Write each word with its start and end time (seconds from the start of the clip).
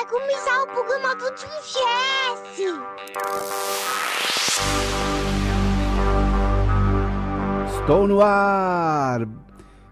vai 0.00 0.06
começar 0.06 0.62
o 0.62 0.66
programa 0.68 1.14
do 1.14 1.24
Jesse. 1.36 2.64
Estou 7.78 8.06
no 8.06 8.22
ar! 8.22 9.26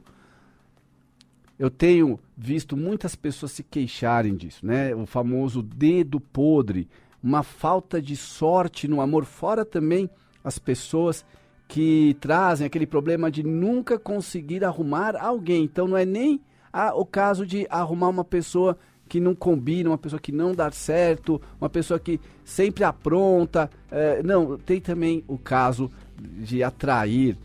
Eu 1.58 1.70
tenho 1.70 2.20
visto 2.36 2.76
muitas 2.76 3.16
pessoas 3.16 3.52
se 3.52 3.64
queixarem 3.64 4.36
disso, 4.36 4.66
né? 4.66 4.94
O 4.94 5.06
famoso 5.06 5.62
dedo 5.62 6.20
podre, 6.20 6.88
uma 7.22 7.42
falta 7.42 8.02
de 8.02 8.16
sorte 8.16 8.88
no 8.88 9.02
amor, 9.02 9.26
fora 9.26 9.64
também 9.64 10.10
as 10.44 10.60
pessoas 10.60 11.26
que 11.68 12.18
trazem 12.20 12.68
aquele 12.68 12.86
problema 12.86 13.32
de 13.32 13.44
nunca 13.44 13.98
conseguir 13.98 14.64
arrumar 14.64 15.16
alguém. 15.16 15.64
Então 15.64 15.88
não 15.88 15.98
é 15.98 16.06
nem 16.06 16.42
a, 16.74 16.94
o 16.96 17.06
caso 17.06 17.46
de 17.46 17.68
arrumar 17.70 18.10
uma 18.10 18.26
pessoa 18.26 18.78
que 19.08 19.20
não 19.20 19.36
combina, 19.36 19.92
uma 19.92 19.98
pessoa 19.98 20.20
que 20.20 20.32
não 20.32 20.54
dá 20.54 20.72
certo, 20.72 21.40
uma 21.62 21.70
pessoa 21.70 22.00
que 22.00 22.20
sempre 22.44 22.84
apronta. 22.84 23.70
É, 23.92 24.24
não, 24.24 24.58
tem 24.58 24.82
também 24.82 25.24
o 25.28 25.38
caso 25.38 25.92
de 26.20 26.64
atrair 26.64 27.38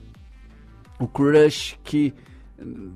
o 0.99 1.07
crush 1.07 1.79
que 1.85 2.15
hum, 2.59 2.95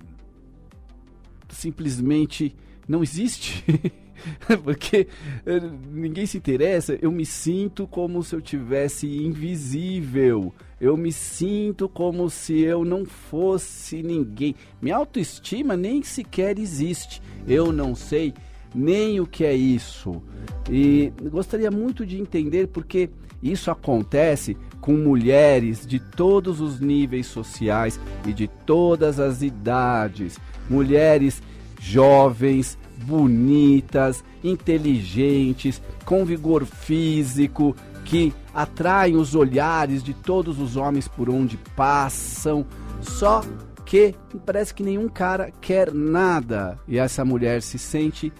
simplesmente 1.50 2.56
não 2.88 3.02
existe. 3.02 3.62
porque 4.62 5.06
eh, 5.46 5.60
ninguém 5.92 6.26
se 6.26 6.38
interessa, 6.38 6.98
eu 7.00 7.10
me 7.10 7.26
sinto 7.26 7.86
como 7.86 8.22
se 8.22 8.34
eu 8.34 8.40
tivesse 8.40 9.06
invisível. 9.06 10.52
Eu 10.80 10.96
me 10.96 11.12
sinto 11.12 11.88
como 11.88 12.28
se 12.28 12.60
eu 12.60 12.84
não 12.84 13.04
fosse 13.04 14.02
ninguém. 14.02 14.56
Minha 14.80 14.96
autoestima 14.96 15.76
nem 15.76 16.02
sequer 16.02 16.58
existe. 16.58 17.22
Eu 17.46 17.72
não 17.72 17.94
sei 17.94 18.34
nem 18.74 19.20
o 19.20 19.26
que 19.26 19.44
é 19.44 19.54
isso. 19.54 20.20
E 20.68 21.12
gostaria 21.30 21.70
muito 21.70 22.04
de 22.04 22.20
entender 22.20 22.66
porque 22.68 23.10
isso 23.42 23.70
acontece 23.70 24.56
com 24.80 24.92
mulheres 24.92 25.86
de 25.86 25.98
todos 25.98 26.60
os 26.60 26.80
níveis 26.80 27.26
sociais 27.26 28.00
e 28.26 28.32
de 28.32 28.48
todas 28.48 29.20
as 29.20 29.42
idades. 29.42 30.38
Mulheres 30.68 31.42
jovens, 31.80 32.78
bonitas, 33.02 34.24
inteligentes, 34.42 35.82
com 36.04 36.24
vigor 36.24 36.64
físico, 36.64 37.76
que 38.04 38.32
atraem 38.54 39.16
os 39.16 39.34
olhares 39.34 40.02
de 40.02 40.14
todos 40.14 40.58
os 40.58 40.76
homens 40.76 41.08
por 41.08 41.28
onde 41.28 41.56
passam. 41.76 42.64
Só 43.00 43.42
que 43.84 44.14
parece 44.46 44.72
que 44.72 44.82
nenhum 44.82 45.08
cara 45.08 45.50
quer 45.60 45.92
nada 45.92 46.78
e 46.88 46.98
essa 46.98 47.24
mulher 47.24 47.62
se 47.62 47.78
sente 47.78 48.32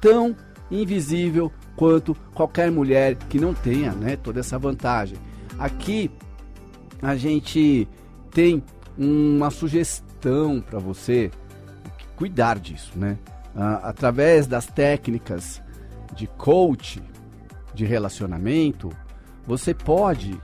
tão 0.00 0.34
invisível 0.70 1.52
quanto 1.76 2.14
qualquer 2.34 2.70
mulher 2.70 3.14
que 3.14 3.38
não 3.38 3.54
tenha 3.54 3.92
né, 3.92 4.16
toda 4.16 4.40
essa 4.40 4.58
vantagem. 4.58 5.16
Aqui 5.58 6.10
a 7.00 7.14
gente 7.14 7.86
tem 8.30 8.62
uma 8.96 9.50
sugestão 9.50 10.60
para 10.60 10.78
você 10.78 11.30
cuidar 12.16 12.58
disso, 12.58 12.92
né? 12.96 13.18
Uh, 13.56 13.80
através 13.82 14.46
das 14.46 14.66
técnicas 14.66 15.60
de 16.14 16.26
coach, 16.26 17.02
de 17.74 17.84
relacionamento, 17.84 18.90
você 19.46 19.74
pode 19.74 20.38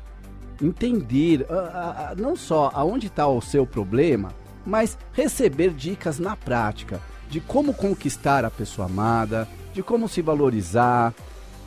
entender 0.61 1.43
uh, 1.43 1.45
uh, 1.45 2.21
não 2.21 2.35
só 2.35 2.71
aonde 2.75 3.07
está 3.07 3.29
o 3.29 3.41
seu 3.41 3.67
problema, 3.67 4.31
mas 4.65 4.99
receber 5.13 5.71
dicas 5.71 6.19
na 6.19 6.35
prática 6.35 7.01
de 7.29 7.41
como 7.41 7.73
conquistar 7.73 8.45
a 8.45 8.51
pessoa 8.51 8.87
amada, 8.87 9.49
de 9.73 9.83
como 9.83 10.09
se 10.09 10.21
valorizar, 10.21 11.15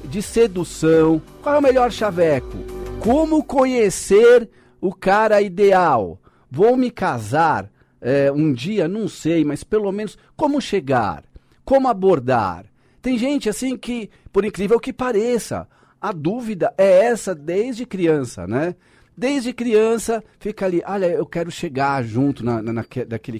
de 0.03 0.22
sedução, 0.22 1.22
qual 1.41 1.56
é 1.56 1.57
o 1.57 1.62
melhor 1.62 1.91
chaveco, 1.91 2.57
como 3.00 3.44
conhecer 3.44 4.50
o 4.79 4.94
cara 4.94 5.41
ideal. 5.41 6.19
Vou 6.51 6.77
me 6.77 6.91
casar 6.91 7.69
é, 8.00 8.31
um 8.31 8.53
dia, 8.53 8.88
não 8.88 9.07
sei, 9.07 9.44
mas 9.44 9.63
pelo 9.63 9.91
menos 9.91 10.17
como 10.35 10.62
chegar. 10.62 11.23
Como 11.65 11.87
abordar? 11.87 12.67
Tem 13.01 13.17
gente 13.17 13.49
assim 13.49 13.75
que, 13.75 14.09
por 14.31 14.45
incrível 14.45 14.79
que 14.79 14.93
pareça, 14.93 15.67
a 15.99 16.11
dúvida 16.11 16.71
é 16.77 17.05
essa 17.05 17.33
desde 17.33 17.85
criança, 17.85 18.45
né? 18.45 18.75
Desde 19.17 19.51
criança 19.53 20.23
fica 20.39 20.65
ali, 20.65 20.83
olha, 20.85 21.07
eu 21.07 21.25
quero 21.25 21.49
chegar 21.49 22.03
junto 22.03 22.45
na, 22.45 22.61
na, 22.61 22.83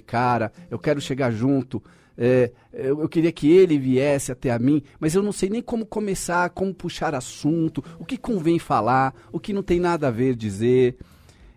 cara, 0.04 0.52
eu 0.70 0.78
quero 0.78 1.00
chegar 1.00 1.30
junto, 1.30 1.82
é, 2.16 2.50
eu, 2.72 3.00
eu, 3.00 3.08
queria 3.08 3.30
que 3.30 3.50
ele 3.50 3.78
viesse 3.78 4.32
até 4.32 4.50
a 4.50 4.58
mim, 4.58 4.82
mas 4.98 5.14
eu 5.14 5.22
não 5.22 5.32
sei 5.32 5.50
nem 5.50 5.62
como 5.62 5.84
começar, 5.84 6.48
como 6.50 6.74
puxar 6.74 7.14
assunto, 7.14 7.84
o 7.98 8.04
que 8.06 8.16
convém 8.16 8.58
falar, 8.58 9.14
o 9.30 9.38
que 9.38 9.52
não 9.52 9.62
tem 9.62 9.78
nada 9.78 10.08
a 10.08 10.10
ver 10.10 10.34
dizer. 10.34 10.96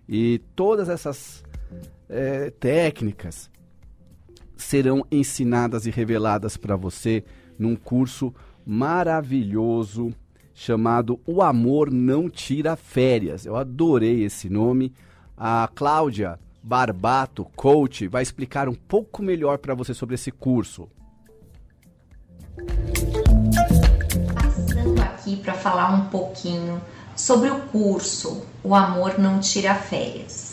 E 0.08 0.40
todas 0.56 0.90
essas 0.90 1.44
é, 2.10 2.50
técnicas 2.60 3.50
serão 4.60 5.06
ensinadas 5.12 5.86
e 5.86 5.90
reveladas 5.90 6.58
para 6.58 6.76
você 6.76 7.24
num 7.58 7.76
curso 7.76 8.34
maravilhoso 8.66 10.14
chamado 10.54 11.20
O 11.26 11.42
Amor 11.42 11.90
Não 11.90 12.30
Tira 12.30 12.76
Férias. 12.76 13.46
Eu 13.46 13.56
adorei 13.56 14.24
esse 14.24 14.50
nome. 14.50 14.94
A 15.38 15.70
Cláudia 15.74 16.38
Barbato, 16.62 17.46
coach, 17.56 18.08
vai 18.08 18.22
explicar 18.22 18.68
um 18.68 18.76
pouco 18.76 19.24
melhor 19.24 19.58
para 19.58 19.74
você 19.74 19.94
sobre 19.94 20.16
esse 20.16 20.32
curso. 20.32 20.90
Passando 24.36 25.02
aqui 25.02 25.38
para 25.38 25.54
falar 25.54 25.94
um 25.94 26.06
pouquinho 26.10 26.82
sobre 27.16 27.50
o 27.50 27.62
curso 27.68 28.46
O 28.62 28.76
Amor 28.76 29.18
Não 29.18 29.40
Tira 29.40 29.76
Férias. 29.76 30.49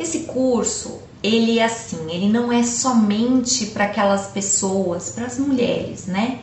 Esse 0.00 0.20
curso 0.20 1.02
ele 1.22 1.58
é 1.58 1.64
assim, 1.64 2.10
ele 2.10 2.26
não 2.26 2.50
é 2.50 2.62
somente 2.62 3.66
para 3.66 3.84
aquelas 3.84 4.28
pessoas, 4.28 5.10
para 5.10 5.26
as 5.26 5.38
mulheres, 5.38 6.06
né, 6.06 6.38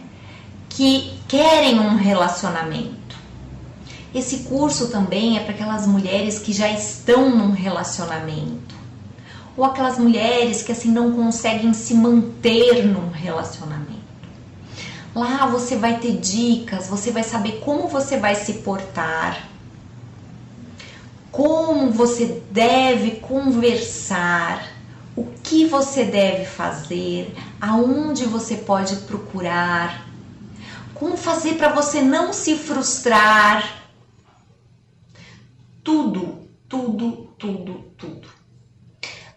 que 0.70 1.12
querem 1.28 1.80
um 1.80 1.96
relacionamento. 1.96 3.18
Esse 4.14 4.44
curso 4.44 4.90
também 4.90 5.38
é 5.38 5.40
para 5.40 5.56
aquelas 5.56 5.88
mulheres 5.88 6.38
que 6.38 6.54
já 6.54 6.70
estão 6.70 7.36
num 7.36 7.50
relacionamento, 7.50 8.76
ou 9.58 9.66
aquelas 9.66 9.98
mulheres 9.98 10.62
que 10.62 10.72
assim 10.72 10.92
não 10.92 11.14
conseguem 11.14 11.74
se 11.74 11.96
manter 11.96 12.86
num 12.86 13.10
relacionamento. 13.10 13.88
Lá 15.16 15.48
você 15.48 15.76
vai 15.76 15.98
ter 15.98 16.18
dicas, 16.18 16.88
você 16.88 17.10
vai 17.10 17.24
saber 17.24 17.54
como 17.66 17.88
você 17.88 18.18
vai 18.18 18.36
se 18.36 18.54
portar, 18.54 19.47
como 21.38 21.92
você 21.92 22.42
deve 22.50 23.18
conversar, 23.18 24.74
o 25.16 25.24
que 25.44 25.68
você 25.68 26.04
deve 26.04 26.46
fazer, 26.46 27.32
aonde 27.62 28.26
você 28.26 28.56
pode 28.56 28.96
procurar, 29.06 30.10
como 30.96 31.16
fazer 31.16 31.54
para 31.54 31.72
você 31.72 32.02
não 32.02 32.34
se 32.34 32.56
frustrar. 32.56 33.84
Tudo, 35.84 36.50
tudo, 36.68 37.32
tudo, 37.38 37.94
tudo. 37.96 38.28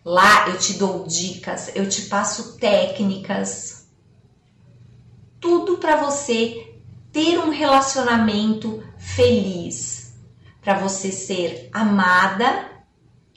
Lá 0.02 0.48
eu 0.48 0.56
te 0.56 0.78
dou 0.78 1.06
dicas, 1.06 1.70
eu 1.74 1.86
te 1.86 2.06
passo 2.06 2.56
técnicas, 2.56 3.86
tudo 5.38 5.76
para 5.76 5.96
você 5.96 6.76
ter 7.12 7.38
um 7.38 7.50
relacionamento 7.50 8.82
feliz, 8.96 10.09
para 10.60 10.78
você 10.78 11.10
ser 11.10 11.68
amada 11.72 12.70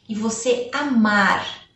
e 0.08 0.16
você 0.16 0.70
amar, 0.74 1.68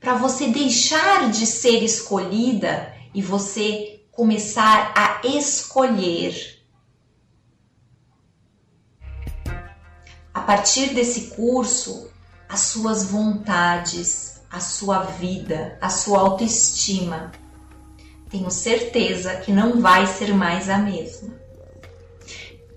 para 0.00 0.14
você 0.14 0.48
deixar 0.48 1.30
de 1.30 1.46
ser 1.46 1.82
escolhida 1.82 2.92
e 3.14 3.22
você 3.22 4.04
começar 4.10 4.92
a 4.96 5.26
escolher. 5.26 6.60
A 10.34 10.40
partir 10.40 10.94
desse 10.94 11.34
curso, 11.36 12.10
as 12.48 12.60
suas 12.60 13.04
vontades, 13.04 14.42
a 14.50 14.60
sua 14.60 15.02
vida, 15.02 15.78
a 15.80 15.88
sua 15.88 16.20
autoestima. 16.20 17.32
Tenho 18.28 18.50
certeza 18.50 19.36
que 19.36 19.52
não 19.52 19.80
vai 19.80 20.06
ser 20.06 20.34
mais 20.34 20.68
a 20.68 20.78
mesma. 20.78 21.41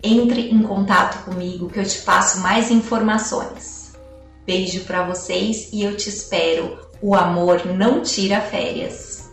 Entre 0.07 0.51
em 0.51 0.61
contato 0.61 1.25
comigo 1.25 1.67
que 1.67 1.79
eu 1.79 1.83
te 1.83 1.97
passo 2.03 2.39
mais 2.39 2.69
informações. 2.69 3.95
Beijo 4.45 4.81
para 4.81 5.03
vocês 5.03 5.73
e 5.73 5.81
eu 5.81 5.97
te 5.97 6.09
espero. 6.09 6.77
O 7.01 7.15
amor 7.15 7.65
não 7.65 8.03
tira 8.03 8.39
férias. 8.39 9.31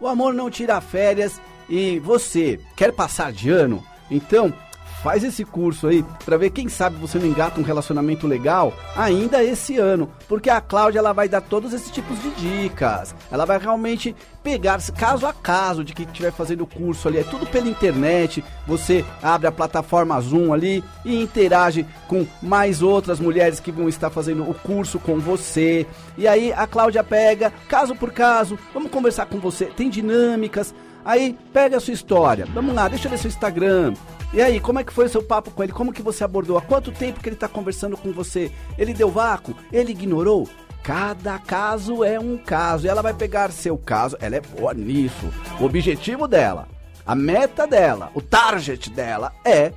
O 0.00 0.08
amor 0.08 0.34
não 0.34 0.50
tira 0.50 0.80
férias 0.80 1.40
e 1.68 2.00
você 2.00 2.58
quer 2.74 2.90
passar 2.92 3.30
de 3.30 3.50
ano? 3.50 3.86
Então 4.10 4.52
faz 5.02 5.24
esse 5.24 5.44
curso 5.44 5.86
aí 5.86 6.04
para 6.24 6.36
ver 6.36 6.50
quem 6.50 6.68
sabe 6.68 6.96
você 6.96 7.18
não 7.18 7.26
engata 7.26 7.60
um 7.60 7.64
relacionamento 7.64 8.26
legal 8.26 8.72
ainda 8.96 9.42
esse 9.42 9.78
ano, 9.78 10.10
porque 10.28 10.50
a 10.50 10.60
Cláudia 10.60 10.98
ela 10.98 11.12
vai 11.12 11.28
dar 11.28 11.40
todos 11.40 11.72
esses 11.72 11.90
tipos 11.90 12.20
de 12.22 12.30
dicas. 12.32 13.14
Ela 13.30 13.44
vai 13.44 13.58
realmente 13.58 14.14
pegar 14.42 14.80
caso 14.92 15.26
a 15.26 15.32
caso 15.32 15.84
de 15.84 15.92
quem 15.92 16.06
estiver 16.06 16.32
fazendo 16.32 16.64
o 16.64 16.66
curso 16.66 17.08
ali, 17.08 17.18
é 17.18 17.24
tudo 17.24 17.46
pela 17.46 17.68
internet. 17.68 18.44
Você 18.66 19.04
abre 19.22 19.46
a 19.46 19.52
plataforma 19.52 20.20
Zoom 20.20 20.52
ali 20.52 20.82
e 21.04 21.22
interage 21.22 21.86
com 22.08 22.26
mais 22.42 22.82
outras 22.82 23.20
mulheres 23.20 23.60
que 23.60 23.72
vão 23.72 23.88
estar 23.88 24.10
fazendo 24.10 24.48
o 24.48 24.54
curso 24.54 24.98
com 24.98 25.18
você. 25.18 25.86
E 26.16 26.26
aí 26.26 26.52
a 26.52 26.66
Cláudia 26.66 27.04
pega 27.04 27.52
caso 27.68 27.94
por 27.94 28.12
caso, 28.12 28.58
vamos 28.72 28.90
conversar 28.90 29.26
com 29.26 29.38
você, 29.38 29.66
tem 29.66 29.88
dinâmicas. 29.90 30.74
Aí 31.04 31.36
pega 31.52 31.76
a 31.76 31.80
sua 31.80 31.94
história. 31.94 32.46
Vamos 32.46 32.74
lá, 32.74 32.88
deixa 32.88 33.06
eu 33.06 33.10
ver 33.10 33.18
seu 33.18 33.28
Instagram. 33.28 33.94
E 34.32 34.40
aí, 34.40 34.60
como 34.60 34.78
é 34.78 34.84
que 34.84 34.92
foi 34.92 35.06
o 35.06 35.08
seu 35.08 35.22
papo 35.22 35.50
com 35.50 35.62
ele? 35.62 35.72
Como 35.72 35.92
que 35.92 36.02
você 36.02 36.22
abordou? 36.22 36.56
Há 36.56 36.62
quanto 36.62 36.92
tempo 36.92 37.20
que 37.20 37.28
ele 37.28 37.36
está 37.36 37.48
conversando 37.48 37.96
com 37.96 38.12
você? 38.12 38.52
Ele 38.78 38.94
deu 38.94 39.10
vácuo? 39.10 39.56
Ele 39.72 39.90
ignorou? 39.90 40.48
Cada 40.82 41.38
caso 41.38 42.04
é 42.04 42.18
um 42.18 42.38
caso. 42.38 42.86
Ela 42.86 43.02
vai 43.02 43.12
pegar 43.12 43.50
seu 43.50 43.76
caso. 43.76 44.16
Ela 44.20 44.36
é 44.36 44.40
boa 44.40 44.72
nisso. 44.72 45.32
O 45.60 45.64
objetivo 45.64 46.28
dela, 46.28 46.68
a 47.04 47.14
meta 47.14 47.66
dela, 47.66 48.10
o 48.14 48.20
target 48.20 48.88
dela 48.90 49.32
é 49.44 49.72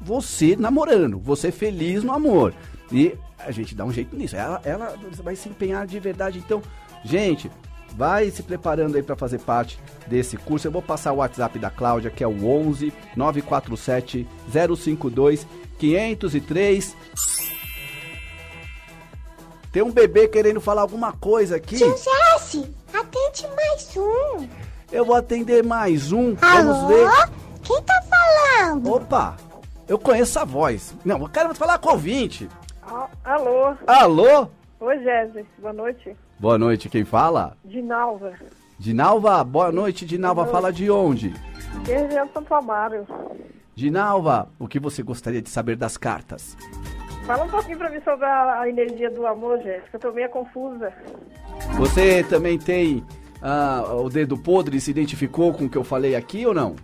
você 0.00 0.54
namorando, 0.56 1.18
você 1.18 1.50
feliz 1.50 2.04
no 2.04 2.12
amor. 2.12 2.54
E 2.92 3.14
a 3.38 3.50
gente 3.50 3.74
dá 3.74 3.84
um 3.84 3.92
jeito 3.92 4.16
nisso. 4.16 4.36
Ela, 4.36 4.60
ela 4.64 4.94
vai 5.22 5.34
se 5.34 5.48
empenhar 5.48 5.86
de 5.86 5.98
verdade. 5.98 6.38
Então, 6.38 6.62
gente, 7.04 7.50
vai 7.96 8.30
se 8.30 8.42
preparando 8.42 8.96
aí 8.96 9.02
para 9.02 9.16
fazer 9.16 9.38
parte 9.38 9.78
desse 10.06 10.36
curso. 10.36 10.66
Eu 10.66 10.72
vou 10.72 10.82
passar 10.82 11.12
o 11.12 11.16
WhatsApp 11.16 11.58
da 11.58 11.70
Cláudia, 11.70 12.10
que 12.10 12.24
é 12.24 12.26
o 12.26 12.46
11 12.46 12.92
947 13.16 14.26
052 14.50 15.46
503. 15.78 16.96
Tem 19.72 19.82
um 19.82 19.90
bebê 19.90 20.28
querendo 20.28 20.60
falar 20.60 20.82
alguma 20.82 21.12
coisa 21.12 21.56
aqui. 21.56 21.76
Tio 21.76 21.96
Jesse, 21.96 22.70
atende 22.92 23.46
mais 23.56 23.96
um. 23.96 24.48
Eu 24.92 25.04
vou 25.04 25.16
atender 25.16 25.64
mais 25.64 26.12
um. 26.12 26.36
Alô? 26.40 26.72
Vamos 26.74 26.88
ver. 26.88 27.30
Quem 27.62 27.82
tá 27.82 28.00
falando? 28.02 28.92
Opa, 28.92 29.36
eu 29.88 29.98
conheço 29.98 30.38
a 30.38 30.44
voz. 30.44 30.94
Não, 31.04 31.18
eu 31.20 31.28
quero 31.28 31.54
falar 31.54 31.78
com 31.78 31.88
o 31.88 31.92
ouvinte. 31.92 32.48
Alô, 33.24 33.74
Alô? 33.86 34.48
Oi 34.80 34.98
Jéssica, 35.02 35.46
boa 35.58 35.72
noite. 35.72 36.16
Boa 36.38 36.58
noite, 36.58 36.88
quem 36.88 37.04
fala? 37.04 37.56
Dinalva, 37.64 38.34
Dinalva, 38.78 39.42
boa 39.44 39.70
noite, 39.70 40.04
Dinalva. 40.04 40.46
Fala 40.46 40.72
de 40.72 40.90
onde? 40.90 41.32
região 41.86 42.28
Santo 42.32 42.54
Amaro. 42.54 43.06
Dinalva, 43.74 44.48
o 44.58 44.68
que 44.68 44.78
você 44.78 45.02
gostaria 45.02 45.40
de 45.40 45.48
saber 45.48 45.76
das 45.76 45.96
cartas? 45.96 46.56
Fala 47.26 47.44
um 47.44 47.48
pouquinho 47.48 47.78
pra 47.78 47.88
mim 47.88 48.00
sobre 48.02 48.26
a, 48.26 48.68
energia 48.68 49.10
do 49.10 49.26
amor, 49.26 49.58
Jéssica, 49.62 49.96
eu 49.96 50.00
tô 50.00 50.12
meio 50.12 50.28
confusa. 50.28 50.92
Você 51.76 52.22
também 52.24 52.58
tem 52.58 53.04
ah, 53.40 53.84
o 53.94 54.10
dedo 54.10 54.36
podre, 54.36 54.80
se 54.80 54.90
identificou 54.90 55.54
com 55.54 55.64
o 55.64 55.70
que 55.70 55.78
eu 55.78 55.84
falei 55.84 56.14
aqui 56.14 56.46
ou 56.46 56.52
não? 56.52 56.76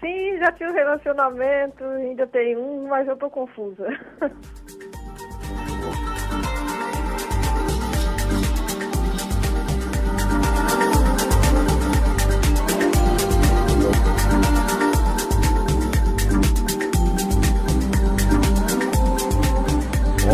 Sim, 0.00 0.38
já 0.38 0.52
tive 0.52 0.70
um 0.70 0.74
relacionamento, 0.74 1.82
ainda 1.84 2.26
tem 2.26 2.56
um, 2.56 2.86
mas 2.88 3.08
eu 3.08 3.16
tô 3.16 3.28
confusa. 3.28 3.88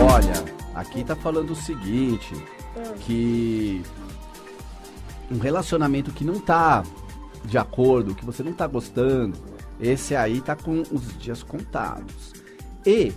Olha, 0.00 0.44
aqui 0.74 1.02
tá 1.02 1.16
falando 1.16 1.50
o 1.50 1.56
seguinte, 1.56 2.32
que 3.00 3.82
um 5.30 5.38
relacionamento 5.38 6.12
que 6.12 6.24
não 6.24 6.38
tá 6.38 6.84
de 7.44 7.58
acordo, 7.58 8.14
que 8.14 8.24
você 8.24 8.42
não 8.42 8.52
tá 8.52 8.66
gostando, 8.66 9.36
esse 9.80 10.14
aí 10.14 10.40
tá 10.40 10.54
com 10.54 10.82
os 10.92 11.18
dias 11.18 11.42
contados. 11.42 12.32
E 12.86 13.12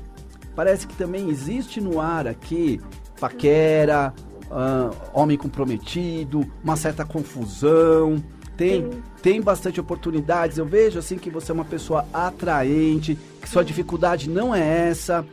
parece 0.56 0.88
que 0.88 0.96
também 0.96 1.30
existe 1.30 1.80
no 1.80 2.00
ar 2.00 2.28
aqui 2.28 2.82
paquera, 3.20 4.12
ah, 4.50 4.90
homem 5.14 5.38
comprometido, 5.38 6.46
uma 6.64 6.76
certa 6.76 7.06
confusão. 7.06 8.22
Tem, 8.58 8.90
tem 9.22 9.42
bastante 9.42 9.80
oportunidades. 9.80 10.58
Eu 10.58 10.66
vejo 10.66 11.00
assim 11.00 11.18
que 11.18 11.30
você 11.30 11.52
é 11.52 11.54
uma 11.54 11.66
pessoa 11.66 12.06
atraente, 12.14 13.18
que 13.40 13.48
sua 13.48 13.64
dificuldade 13.64 14.30
não 14.30 14.54
é 14.54 14.90
essa. 14.90 15.26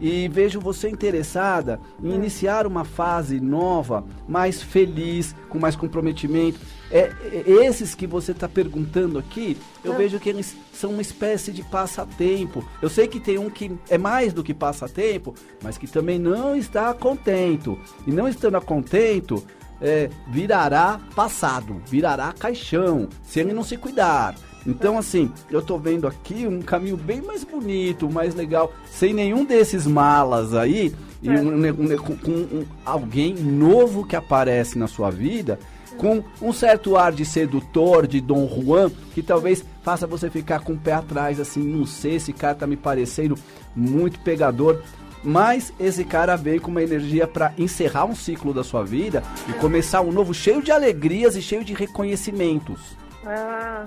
E 0.00 0.28
vejo 0.28 0.60
você 0.60 0.88
interessada 0.88 1.78
em 2.02 2.14
iniciar 2.14 2.66
uma 2.66 2.84
fase 2.84 3.38
nova, 3.38 4.04
mais 4.26 4.62
feliz, 4.62 5.34
com 5.48 5.58
mais 5.58 5.76
comprometimento. 5.76 6.58
É, 6.90 7.12
é- 7.22 7.44
esses 7.66 7.94
que 7.94 8.06
você 8.06 8.32
está 8.32 8.48
perguntando 8.48 9.18
aqui, 9.18 9.56
eu 9.84 9.94
vejo 9.94 10.18
que 10.18 10.28
eles 10.28 10.56
são 10.72 10.90
uma 10.92 11.02
espécie 11.02 11.52
de 11.52 11.62
passatempo. 11.62 12.64
Eu 12.80 12.88
sei 12.88 13.06
que 13.06 13.20
tem 13.20 13.38
um 13.38 13.50
que 13.50 13.70
é 13.88 13.98
mais 13.98 14.32
do 14.32 14.42
que 14.42 14.54
passatempo, 14.54 15.34
mas 15.62 15.76
que 15.76 15.86
também 15.86 16.18
não 16.18 16.56
está 16.56 16.92
contento. 16.94 17.78
E 18.06 18.10
não 18.10 18.26
estando 18.26 18.60
contento, 18.60 19.44
é, 19.80 20.10
virará 20.28 21.00
passado, 21.14 21.80
virará 21.86 22.32
caixão, 22.32 23.08
se 23.22 23.40
ele 23.40 23.52
não 23.52 23.62
se 23.62 23.76
cuidar. 23.76 24.34
Então, 24.66 24.98
assim, 24.98 25.30
eu 25.50 25.62
tô 25.62 25.78
vendo 25.78 26.06
aqui 26.06 26.46
um 26.46 26.60
caminho 26.60 26.96
bem 26.96 27.20
mais 27.22 27.44
bonito, 27.44 28.10
mais 28.10 28.34
legal, 28.34 28.72
sem 28.90 29.14
nenhum 29.14 29.44
desses 29.44 29.86
malas 29.86 30.54
aí, 30.54 30.94
e 31.22 31.30
um- 31.30 31.56
um- 31.66 31.96
com, 31.96 32.16
com 32.16 32.30
um- 32.30 32.66
alguém 32.84 33.34
novo 33.34 34.04
que 34.04 34.14
aparece 34.16 34.78
na 34.78 34.86
sua 34.86 35.10
vida, 35.10 35.58
com 35.96 36.22
um 36.42 36.52
certo 36.52 36.96
ar 36.96 37.12
de 37.12 37.24
sedutor, 37.24 38.06
de 38.06 38.20
Dom 38.20 38.46
Juan, 38.48 38.90
que 39.14 39.22
talvez 39.22 39.64
faça 39.82 40.06
você 40.06 40.30
ficar 40.30 40.60
com 40.60 40.74
o 40.74 40.78
pé 40.78 40.92
atrás, 40.92 41.40
assim, 41.40 41.62
não 41.62 41.84
sei, 41.86 42.16
esse 42.16 42.32
cara 42.32 42.54
tá 42.54 42.66
me 42.66 42.76
parecendo 42.76 43.34
muito 43.74 44.20
pegador. 44.20 44.78
Mas 45.22 45.70
esse 45.78 46.02
cara 46.02 46.34
veio 46.36 46.62
com 46.62 46.70
uma 46.70 46.82
energia 46.82 47.26
para 47.26 47.52
encerrar 47.58 48.06
um 48.06 48.14
ciclo 48.14 48.54
da 48.54 48.64
sua 48.64 48.82
vida 48.82 49.22
e 49.46 49.52
começar 49.54 50.00
um 50.00 50.10
novo 50.12 50.32
cheio 50.32 50.62
de 50.62 50.70
alegrias 50.72 51.36
e 51.36 51.42
cheio 51.42 51.62
de 51.62 51.74
reconhecimentos. 51.74 52.80
Ah, 53.26 53.84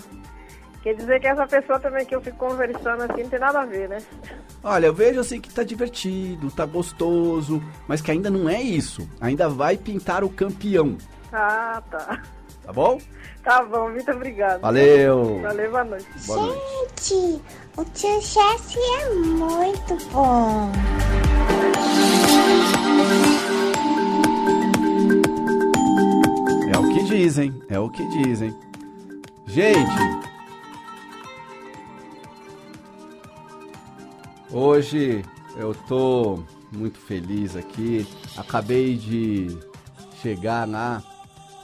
quer 0.84 0.96
dizer 0.96 1.20
que 1.22 1.28
essa 1.28 1.48
pessoa 1.48 1.80
também 1.80 2.06
que 2.06 2.13
eu 2.13 2.22
fico 2.22 2.38
conversando 2.38 3.04
assim 3.04 3.24
não 3.24 3.30
tem 3.30 3.40
nada 3.40 3.62
a 3.62 3.66
ver, 3.66 3.88
né? 3.88 4.00
Olha, 4.62 4.88
eu 4.88 4.94
vejo 4.94 5.22
assim 5.22 5.40
que 5.40 5.50
tá 5.52 5.63
divertido, 5.63 6.52
tá 6.52 6.66
gostoso, 6.66 7.63
mas 7.88 8.02
que 8.02 8.12
ainda 8.12 8.30
não 8.30 8.50
é 8.50 8.62
isso. 8.62 9.08
Ainda 9.22 9.48
vai 9.48 9.78
pintar 9.78 10.24
o 10.24 10.30
campeão. 10.30 10.98
Ah, 11.32 11.82
tá. 11.90 12.22
Tá 12.63 12.72
bom? 12.72 13.00
Tá 13.44 13.63
bom, 13.63 13.90
muito 13.90 14.12
obrigado. 14.12 14.62
Valeu. 14.62 15.42
Valeu, 15.42 15.72
boa 15.72 15.84
noite. 15.84 16.08
Boa 16.28 16.42
noite. 16.48 16.84
Gente, 17.04 17.42
o 17.75 17.86
tio 17.86 18.10
é 19.02 19.10
muito 19.16 20.10
bom. 20.12 20.72
É 26.74 26.78
o 26.78 26.94
que 26.94 27.04
dizem, 27.04 27.62
é 27.70 27.80
o 27.80 27.90
que 27.90 28.06
dizem. 28.24 28.56
Gente, 29.46 30.33
hoje 34.53 35.25
eu 35.57 35.74
tô 35.74 36.43
muito 36.72 37.00
feliz 37.00 37.55
aqui. 37.55 38.07
Acabei 38.38 38.95
de 38.95 39.48
chegar 40.22 40.65
na 40.67 41.03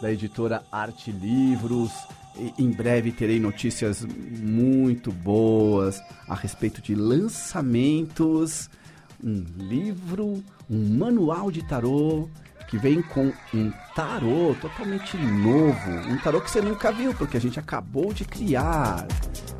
da 0.01 0.11
editora 0.11 0.63
Arte 0.71 1.11
Livros. 1.11 1.91
E 2.37 2.53
em 2.57 2.71
breve 2.71 3.11
terei 3.11 3.39
notícias 3.39 4.05
muito 4.05 5.11
boas 5.11 5.99
a 6.27 6.35
respeito 6.35 6.81
de 6.81 6.95
lançamentos, 6.95 8.69
um 9.21 9.43
livro, 9.57 10.41
um 10.69 10.97
manual 10.97 11.51
de 11.51 11.67
tarô 11.67 12.29
que 12.69 12.77
vem 12.77 13.01
com 13.01 13.33
um 13.51 13.73
tarô 13.95 14.55
totalmente 14.61 15.17
novo, 15.17 15.89
um 16.07 16.19
tarô 16.19 16.39
que 16.39 16.51
você 16.51 16.61
nunca 16.61 16.91
viu, 16.91 17.15
porque 17.15 17.35
a 17.35 17.41
gente 17.41 17.59
acabou 17.59 18.13
de 18.13 18.23
criar. 18.23 19.07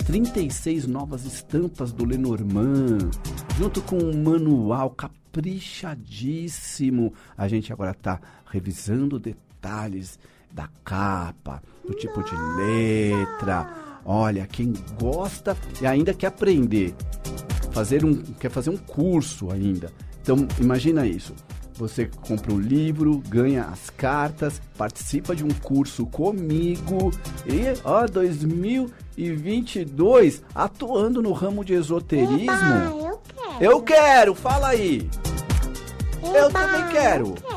36 0.05 0.85
novas 0.85 1.25
estampas 1.25 1.91
do 1.91 2.05
Lenormand, 2.05 3.09
junto 3.57 3.81
com 3.81 3.97
um 3.97 4.23
manual 4.23 4.91
caprichadíssimo. 4.91 7.11
A 7.35 7.47
gente 7.47 7.73
agora 7.73 7.89
está 7.91 8.21
revisando 8.51 9.17
detalhes 9.19 10.19
da 10.51 10.69
capa, 10.83 11.63
do 11.85 11.93
tipo 11.95 12.23
de 12.23 12.35
letra. 12.57 13.67
Olha, 14.05 14.45
quem 14.47 14.71
gosta 14.99 15.57
e 15.81 15.87
ainda 15.87 16.13
quer 16.13 16.27
aprender, 16.27 16.93
fazer 17.71 18.05
um, 18.05 18.15
quer 18.15 18.51
fazer 18.51 18.69
um 18.69 18.77
curso 18.77 19.51
ainda. 19.51 19.91
Então, 20.21 20.47
imagina 20.59 21.07
isso. 21.07 21.33
Você 21.79 22.07
compra 22.27 22.53
um 22.53 22.59
livro, 22.59 23.23
ganha 23.29 23.69
as 23.71 23.89
cartas, 23.89 24.61
participa 24.77 25.33
de 25.33 25.45
um 25.45 25.49
curso 25.63 26.05
comigo 26.05 27.09
e, 27.45 27.61
ó, 27.85 28.05
2022 28.05 30.43
atuando 30.53 31.21
no 31.21 31.31
ramo 31.31 31.63
de 31.63 31.75
esoterismo. 31.75 32.51
Eba, 32.51 32.91
eu 32.99 33.21
quero. 33.23 33.63
Eu 33.63 33.81
quero, 33.81 34.35
fala 34.35 34.67
aí. 34.67 35.09
eu 36.21 36.47
Eba, 36.47 36.59
também 36.59 36.85
quero. 36.91 37.27
Eu 37.27 37.33
quero. 37.33 37.49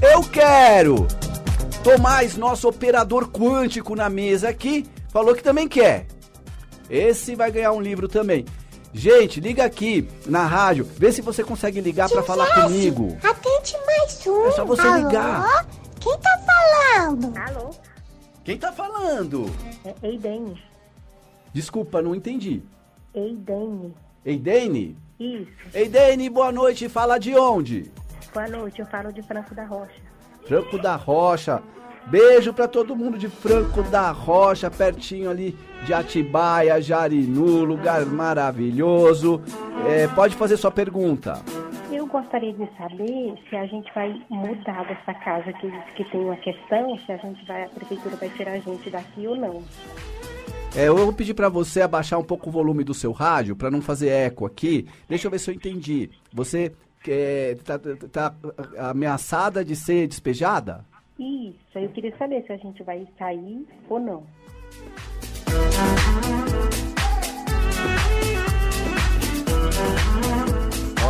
Eu 0.00 0.22
quero! 0.24 1.06
Tomás, 1.84 2.34
nosso 2.34 2.66
operador 2.68 3.28
quântico 3.28 3.94
na 3.94 4.08
mesa 4.08 4.48
aqui, 4.48 4.86
falou 5.10 5.34
que 5.34 5.42
também 5.42 5.68
quer. 5.68 6.06
Esse 6.88 7.34
vai 7.34 7.52
ganhar 7.52 7.72
um 7.72 7.82
livro 7.82 8.08
também. 8.08 8.46
Gente, 8.94 9.40
liga 9.40 9.62
aqui 9.62 10.08
na 10.24 10.46
rádio, 10.46 10.88
vê 10.96 11.12
se 11.12 11.20
você 11.20 11.44
consegue 11.44 11.82
ligar 11.82 12.08
Tio 12.08 12.22
falar 12.22 12.46
comigo. 12.54 13.14
Atende 13.22 13.45
um. 14.28 14.46
É 14.46 14.52
só 14.52 14.64
você 14.64 14.82
Alô? 14.86 15.06
ligar. 15.06 15.66
Quem 16.00 16.18
tá 16.18 16.38
falando? 16.46 17.32
Alô? 17.36 17.70
Quem 18.44 18.58
tá 18.58 18.72
falando? 18.72 19.46
É 19.84 19.94
Eidene. 20.02 20.62
Desculpa, 21.52 22.00
não 22.02 22.14
entendi. 22.14 22.62
Eidene. 23.14 23.94
Eidene? 24.24 24.96
Isso. 25.18 25.50
Eidene, 25.74 26.28
boa 26.28 26.52
noite, 26.52 26.88
fala 26.88 27.18
de 27.18 27.34
onde? 27.34 27.90
Boa 28.32 28.46
noite, 28.48 28.80
eu 28.80 28.86
falo 28.86 29.12
de 29.12 29.22
Franco 29.22 29.54
da 29.54 29.64
Rocha. 29.64 30.00
Franco 30.46 30.78
da 30.78 30.94
Rocha. 30.96 31.62
Beijo 32.06 32.52
pra 32.52 32.68
todo 32.68 32.94
mundo 32.94 33.18
de 33.18 33.28
Franco 33.28 33.82
da 33.82 34.12
Rocha, 34.12 34.70
pertinho 34.70 35.28
ali 35.28 35.58
de 35.84 35.92
Atibaia, 35.92 36.80
Jarinu, 36.80 37.64
lugar 37.64 38.06
maravilhoso. 38.06 39.40
É, 39.88 40.06
pode 40.08 40.36
fazer 40.36 40.56
sua 40.56 40.70
pergunta. 40.70 41.42
Eu 42.06 42.22
gostaria 42.22 42.52
de 42.52 42.68
saber 42.76 43.34
se 43.50 43.56
a 43.56 43.66
gente 43.66 43.92
vai 43.92 44.14
mudar 44.30 44.84
dessa 44.86 45.12
casa 45.12 45.52
que, 45.54 45.68
que 45.96 46.04
tem 46.12 46.20
uma 46.20 46.36
questão, 46.36 46.96
se 46.98 47.10
a 47.10 47.16
gente 47.16 47.44
vai, 47.44 47.64
a 47.64 47.68
prefeitura 47.68 48.14
vai 48.14 48.28
tirar 48.30 48.52
a 48.52 48.58
gente 48.60 48.88
daqui 48.88 49.26
ou 49.26 49.34
não. 49.34 49.60
É, 50.76 50.86
eu 50.86 50.96
vou 50.96 51.12
pedir 51.12 51.34
pra 51.34 51.48
você 51.48 51.82
abaixar 51.82 52.16
um 52.20 52.22
pouco 52.24 52.48
o 52.48 52.52
volume 52.52 52.84
do 52.84 52.94
seu 52.94 53.10
rádio 53.10 53.56
pra 53.56 53.72
não 53.72 53.82
fazer 53.82 54.10
eco 54.10 54.46
aqui. 54.46 54.86
Deixa 55.08 55.26
eu 55.26 55.30
ver 55.32 55.40
se 55.40 55.50
eu 55.50 55.54
entendi. 55.54 56.08
Você 56.32 56.72
é, 57.08 57.56
tá, 57.64 57.76
tá- 57.76 58.30
tá 58.30 58.34
ameaçada 58.88 59.64
de 59.64 59.74
ser 59.74 60.06
despejada? 60.06 60.84
Isso, 61.18 61.56
eu 61.76 61.88
queria 61.88 62.16
saber 62.16 62.44
se 62.46 62.52
a 62.52 62.56
gente 62.56 62.84
vai 62.84 63.04
sair 63.18 63.66
ou 63.88 63.98
não. 63.98 64.22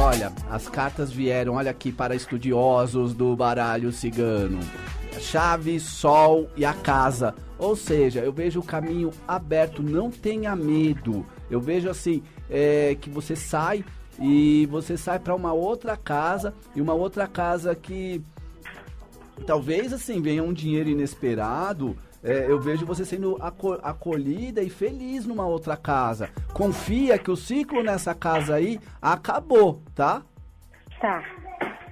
Olha, 0.06 0.32
as 0.48 0.68
cartas 0.68 1.10
vieram, 1.10 1.54
olha 1.54 1.72
aqui, 1.72 1.90
para 1.90 2.14
estudiosos 2.14 3.12
do 3.12 3.34
baralho 3.34 3.90
cigano. 3.90 4.60
Chave, 5.18 5.80
sol 5.80 6.48
e 6.56 6.64
a 6.64 6.72
casa. 6.72 7.34
Ou 7.58 7.74
seja, 7.74 8.20
eu 8.20 8.32
vejo 8.32 8.60
o 8.60 8.62
caminho 8.62 9.10
aberto, 9.26 9.82
não 9.82 10.08
tenha 10.08 10.54
medo. 10.54 11.26
Eu 11.50 11.60
vejo 11.60 11.90
assim, 11.90 12.22
é, 12.48 12.96
que 13.00 13.10
você 13.10 13.34
sai 13.34 13.84
e 14.20 14.68
você 14.70 14.96
sai 14.96 15.18
para 15.18 15.34
uma 15.34 15.52
outra 15.52 15.96
casa 15.96 16.54
e 16.76 16.80
uma 16.80 16.94
outra 16.94 17.26
casa 17.26 17.74
que 17.74 18.22
talvez 19.44 19.92
assim 19.92 20.22
venha 20.22 20.44
um 20.44 20.52
dinheiro 20.52 20.88
inesperado. 20.88 21.96
É, 22.26 22.50
eu 22.50 22.58
vejo 22.60 22.84
você 22.84 23.04
sendo 23.04 23.36
aco- 23.40 23.78
acolhida 23.82 24.62
e 24.62 24.68
feliz 24.68 25.24
numa 25.24 25.46
outra 25.46 25.76
casa. 25.76 26.28
Confia 26.52 27.18
que 27.18 27.30
o 27.30 27.36
ciclo 27.36 27.82
nessa 27.82 28.14
casa 28.14 28.54
aí 28.56 28.80
acabou, 29.00 29.82
tá? 29.94 30.22
Tá. 31.00 31.22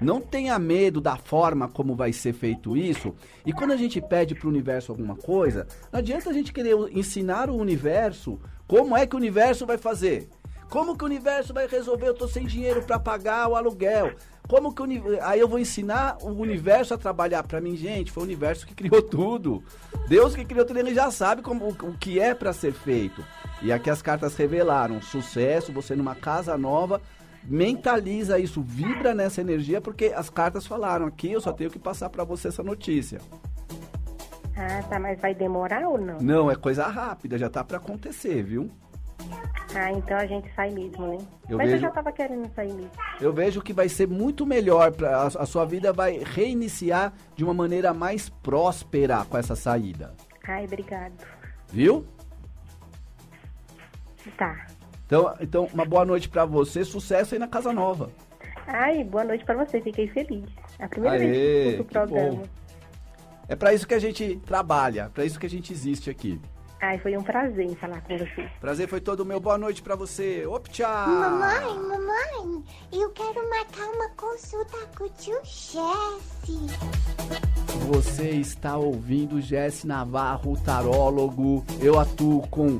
Não 0.00 0.21
tenha 0.21 0.59
medo 0.59 1.00
da 1.00 1.17
forma 1.17 1.69
como 1.69 1.95
vai 1.95 2.12
ser 2.12 2.33
feito 2.33 2.76
isso. 2.76 3.14
E 3.47 3.53
quando 3.53 3.71
a 3.73 3.76
gente 3.76 4.00
pede 4.00 4.35
para 4.35 4.47
o 4.47 4.50
universo 4.50 4.91
alguma 4.93 5.14
coisa, 5.17 5.67
não 5.93 5.99
adianta 6.00 6.31
a 6.31 6.33
gente 6.33 6.53
querer 6.53 6.75
ensinar 6.91 7.49
o 7.49 7.57
universo 7.57 8.38
como 8.67 8.97
é 8.97 9.07
que 9.07 9.14
o 9.14 9.19
universo 9.19 9.64
vai 9.64 9.79
fazer. 9.79 10.29
Como 10.69 10.97
que 10.97 11.05
o 11.05 11.07
universo 11.07 11.55
vai 11.55 11.69
resolver? 11.69 12.09
Eu 12.09 12.14
tô 12.14 12.26
sem 12.26 12.45
dinheiro 12.47 12.83
para 12.83 12.99
pagar 12.99 13.47
o 13.49 13.55
aluguel. 13.55 14.12
Como 14.49 14.75
que 14.75 14.83
o 14.83 14.85
uni- 14.85 15.03
aí 15.23 15.41
eu 15.41 15.49
vou 15.49 15.59
ensinar 15.59 16.19
o 16.21 16.29
universo 16.29 16.93
a 16.93 16.99
trabalhar 16.99 17.43
para 17.43 17.61
mim, 17.61 17.77
gente? 17.77 18.13
Foi 18.13 18.23
o 18.23 18.27
universo 18.27 18.67
que 18.67 18.75
criou 18.77 19.01
tudo. 19.03 19.63
Deus 20.09 20.35
que 20.35 20.45
criou 20.45 20.65
tudo, 20.67 20.79
ele 20.79 20.95
já 20.95 21.11
sabe 21.11 21.41
como, 21.43 21.69
o 21.69 21.97
que 21.99 22.21
é 22.21 22.35
para 22.35 22.53
ser 22.53 22.73
feito. 22.73 23.25
E 23.63 23.73
aqui 23.73 23.89
as 23.89 24.03
cartas 24.03 24.37
revelaram 24.37 25.01
sucesso, 25.01 25.73
você 25.73 25.97
numa 25.97 26.15
casa 26.15 26.59
nova, 26.59 27.01
mentaliza 27.45 28.39
isso, 28.39 28.61
vibra 28.61 29.15
nessa 29.15 29.41
energia, 29.41 29.81
porque 29.81 30.07
as 30.15 30.29
cartas 30.29 30.67
falaram 30.67 31.07
aqui, 31.07 31.33
eu 31.33 31.41
só 31.41 31.53
tenho 31.53 31.71
que 31.71 31.79
passar 31.79 32.11
para 32.11 32.25
você 32.25 32.49
essa 32.49 32.63
notícia. 32.63 33.21
Ah, 34.57 34.83
tá, 34.89 34.99
mas 35.01 35.19
vai 35.21 35.35
demorar 35.35 35.89
ou 35.89 35.99
não? 35.99 36.19
Não, 36.21 36.51
é 36.51 36.55
coisa 36.55 36.87
rápida, 36.87 37.39
já 37.39 37.49
tá 37.49 37.65
para 37.65 37.79
acontecer, 37.79 38.43
viu? 38.43 38.71
Ah, 39.76 39.90
então 39.90 40.16
a 40.16 40.26
gente 40.26 40.49
sai 40.54 40.71
mesmo, 40.71 41.06
né? 41.09 41.18
Eu 41.49 41.56
mas 41.59 41.66
eu 41.66 41.73
vejo- 41.73 41.78
já 41.83 41.90
tava 41.90 42.12
querendo 42.12 42.49
sair 42.54 42.73
mesmo. 42.73 42.90
Eu 43.21 43.33
vejo 43.33 43.61
que 43.61 43.73
vai 43.73 43.88
ser 43.88 44.06
muito 44.06 44.47
melhor, 44.47 44.92
pra, 44.92 45.23
a, 45.23 45.26
a 45.26 45.47
sua 45.47 45.64
vida 45.64 45.92
vai 45.92 46.18
reiniciar 46.25 47.12
de 47.35 47.42
uma 47.42 47.52
maneira 47.54 47.92
mais 47.92 48.28
próspera 48.28 49.25
com 49.25 49.37
essa 49.37 49.56
saída, 49.56 50.14
Ai, 50.47 50.64
obrigado. 50.64 51.12
viu? 51.73 52.06
Tá. 54.38 54.66
Então, 55.06 55.35
então 55.40 55.68
uma 55.75 55.85
boa 55.85 56.04
noite 56.04 56.28
para 56.28 56.44
você, 56.44 56.85
sucesso 56.85 57.35
aí 57.35 57.38
na 57.38 57.49
casa 57.49 57.73
nova. 57.73 58.11
Ai, 58.66 59.04
boa 59.04 59.25
noite 59.25 59.44
pra 59.44 59.54
você, 59.64 59.80
fiquei 59.80 60.06
feliz. 60.09 60.44
É 60.78 60.85
a 60.85 60.88
primeira 60.88 61.16
Aê, 61.16 61.26
vez 61.26 61.37
que 61.37 61.71
escuto 61.73 61.83
o 61.83 61.92
programa. 61.92 62.30
bom. 62.37 62.42
É 63.47 63.54
para 63.54 63.75
isso 63.75 63.87
que 63.87 63.92
a 63.94 63.99
gente 63.99 64.37
trabalha, 64.47 65.11
para 65.12 65.25
isso 65.25 65.38
que 65.38 65.44
a 65.47 65.50
gente 65.50 65.73
existe 65.73 66.09
aqui. 66.09 66.40
Ai, 66.87 66.99
foi 66.99 67.17
um 67.17 67.23
prazer 67.23 67.64
em 67.64 67.75
falar 67.75 68.03
com 68.03 68.19
você. 68.19 68.47
Prazer 68.61 68.87
foi 68.87 69.00
todo 69.00 69.25
meu. 69.25 69.41
Boa 69.41 69.57
noite 69.57 69.81
para 69.81 69.97
você. 69.97 70.45
Op, 70.47 70.69
tchau. 70.69 71.09
Mamãe, 71.09 71.79
mamãe, 71.79 72.62
eu 72.93 73.09
quero 73.11 73.49
marcar 73.49 73.87
uma 73.88 74.11
consulta 74.11 74.76
com 74.95 75.05
o 75.05 75.09
tio 75.09 75.41
Jesse. 75.43 76.59
Você 77.88 78.29
está 78.33 78.76
ouvindo 78.76 79.41
Jesse 79.41 79.87
Navarro, 79.87 80.53
o 80.53 80.61
tarólogo. 80.61 81.64
Eu 81.81 81.99
atuo 81.99 82.47
com 82.49 82.79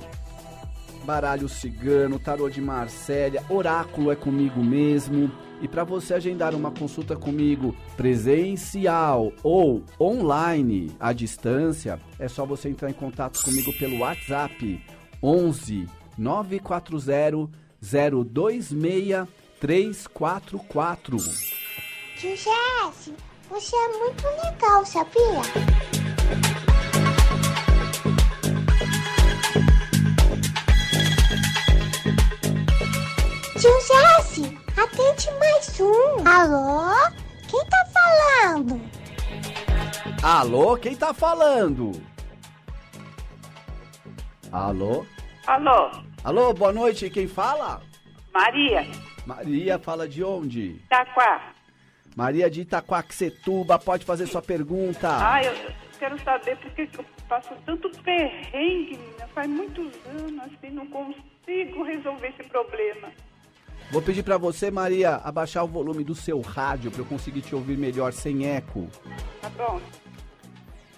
baralho 1.05 1.49
cigano, 1.49 2.19
tarô 2.19 2.49
de 2.49 2.61
Marsella, 2.61 3.45
oráculo 3.49 4.11
é 4.11 4.17
comigo 4.17 4.63
mesmo. 4.65 5.31
E 5.61 5.69
para 5.69 5.85
você 5.85 6.15
agendar 6.15 6.55
uma 6.55 6.71
consulta 6.71 7.15
comigo 7.15 7.75
presencial 7.97 9.33
ou 9.43 9.85
online 10.01 10.95
à 10.99 11.13
distância, 11.13 12.01
é 12.19 12.27
só 12.27 12.45
você 12.45 12.69
entrar 12.69 12.91
em 12.91 12.95
contato 12.95 13.43
comigo 13.43 13.73
pelo 13.79 13.99
WhatsApp 13.99 14.85
11 15.23 15.87
940 16.19 17.51
026 17.81 19.29
344. 19.61 21.17
Tio 22.19 22.37
Jesse, 22.37 23.15
você 23.49 23.77
é 23.77 23.99
muito 23.99 24.25
legal, 24.45 24.85
sabia? 24.85 25.94
Alô? 35.77 37.11
Quem 37.51 37.67
tá 37.67 37.85
falando? 37.93 38.81
Alô, 40.23 40.77
quem 40.77 40.95
tá 40.95 41.13
falando? 41.13 41.91
Alô? 44.53 45.05
Alô, 45.45 45.91
Alô, 46.23 46.55
boa 46.55 46.73
noite, 46.73 47.11
quem 47.11 47.27
fala? 47.27 47.83
Maria, 48.33 48.87
Maria 49.27 49.79
fala 49.79 50.09
de 50.09 50.23
onde? 50.23 50.81
Taquá. 50.89 51.53
Maria 52.15 52.49
de 52.49 52.61
Itaquaquecetuba, 52.61 53.77
pode 53.77 54.05
fazer 54.05 54.27
sua 54.29 54.41
pergunta. 54.41 55.09
Ah, 55.11 55.43
eu 55.43 55.53
quero 55.99 56.17
saber 56.23 56.57
porque 56.59 56.87
que 56.87 57.01
eu 57.01 57.05
passo 57.29 57.53
tanto 57.67 57.91
perrengue, 58.03 58.97
menina. 58.97 59.27
Faz 59.35 59.49
muitos 59.49 59.93
anos 60.07 60.39
assim, 60.45 60.71
não 60.71 60.87
consigo 60.87 61.83
resolver 61.83 62.29
esse 62.29 62.49
problema. 62.49 63.11
Vou 63.91 64.03
pedir 64.03 64.23
pra 64.25 64.37
você, 64.39 64.71
Maria, 64.71 65.17
abaixar 65.17 65.65
o 65.65 65.69
volume 65.69 66.03
do 66.03 66.15
seu 66.15 66.41
rádio 66.41 66.91
pra 66.91 67.01
eu 67.03 67.07
conseguir 67.07 67.43
te 67.43 67.55
ouvir 67.55 67.77
melhor 67.79 68.13
sem 68.13 68.47
eco. 68.47 68.89
Tá 69.41 69.49
bom? 69.51 69.81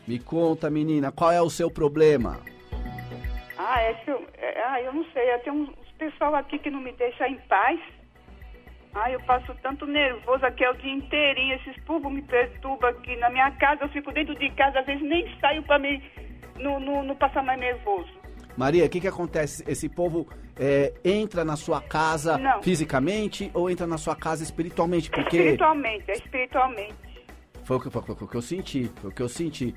Me 0.07 0.19
conta, 0.19 0.71
menina, 0.71 1.13
qual 1.13 1.31
é 1.33 1.43
o 1.43 1.51
seu 1.51 1.71
problema? 1.71 2.41
Ah, 3.59 3.81
é 3.83 3.95
que 3.95 4.11
eu. 4.11 4.25
é- 4.39 4.63
ah, 4.63 4.81
eu 4.81 4.93
não 4.95 5.05
sei. 5.13 5.27
Tem 5.39 5.53
uns 5.53 5.69
pessoal 5.99 6.35
aqui 6.37 6.59
que 6.59 6.71
não 6.71 6.81
me 6.81 6.93
deixa 6.93 7.29
em 7.29 7.37
paz. 7.49 7.79
Ah, 8.95 9.11
eu 9.11 9.21
passo 9.25 9.55
tanto 9.63 9.85
nervoso 9.87 10.47
aqui 10.47 10.65
é 10.65 10.71
o 10.71 10.75
dia 10.77 10.93
inteirinho. 10.93 11.57
Esses 11.57 11.77
povos 11.85 12.11
me 12.11 12.23
perturbam 12.23 12.89
aqui 12.89 13.15
na 13.17 13.29
minha 13.29 13.51
casa. 13.53 13.85
Eu 13.85 13.89
fico 13.91 14.11
dentro 14.13 14.35
de 14.39 14.49
casa, 14.53 14.79
às 14.81 14.87
vezes 14.87 15.03
nem 15.03 15.29
saio 15.41 15.63
pra 15.65 15.79
me. 15.79 16.03
Não, 16.59 16.81
não, 16.81 17.03
não 17.03 17.17
passar 17.17 17.43
mais 17.43 17.59
nervoso. 17.61 18.09
Maria, 18.57 18.87
o 18.87 18.89
que 18.89 19.01
que 19.01 19.09
acontece? 19.09 19.63
Esse 19.69 19.89
povo 19.89 20.27
é, 20.59 20.93
entra 21.05 21.45
na 21.45 21.57
sua 21.57 21.81
casa 21.81 22.39
Não. 22.39 22.63
fisicamente 22.63 23.51
ou 23.55 23.69
entra 23.71 23.87
na 23.87 23.99
sua 23.99 24.17
casa 24.17 24.43
espiritualmente? 24.43 25.11
Porque 25.11 25.37
Espiritualmente, 25.37 26.11
é 26.11 26.15
espiritualmente. 26.15 26.95
foi 27.65 27.77
o 27.77 27.81
que, 27.81 27.91
foi 27.91 28.03
o 28.03 28.27
que 28.27 28.35
eu 28.37 28.43
senti, 28.43 28.91
foi 29.01 29.11
o 29.11 29.13
que 29.15 29.23
eu 29.23 29.29
senti. 29.29 29.75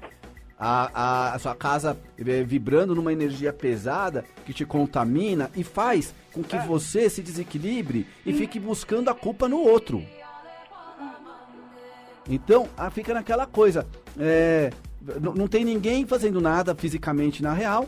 A, 0.62 0.92
a- 0.94 1.34
a 1.36 1.40
sua 1.40 1.56
casa 1.56 1.98
é, 2.18 2.44
vibrando 2.44 2.94
numa 2.94 3.14
energia 3.14 3.54
pesada 3.54 4.26
que 4.46 4.54
te 4.54 4.66
contamina 4.66 5.50
e 5.56 5.64
faz 5.64 6.14
com 6.34 6.44
que 6.44 6.58
você 6.60 7.10
se 7.10 7.22
desequilibre 7.22 8.06
e 8.26 8.34
fique 8.34 8.60
buscando 8.60 9.10
a 9.10 9.16
culpa 9.16 9.48
no 9.48 9.58
outro. 9.60 10.04
Então, 12.30 12.68
ah, 12.78 12.90
fica 12.90 13.14
naquela 13.14 13.46
coisa. 13.46 13.88
é, 14.20 14.70
não 15.22 15.48
tem 15.48 15.64
ninguém 15.64 16.06
fazendo 16.06 16.42
nada 16.42 16.76
fisicamente 16.76 17.42
na 17.42 17.54
real, 17.54 17.88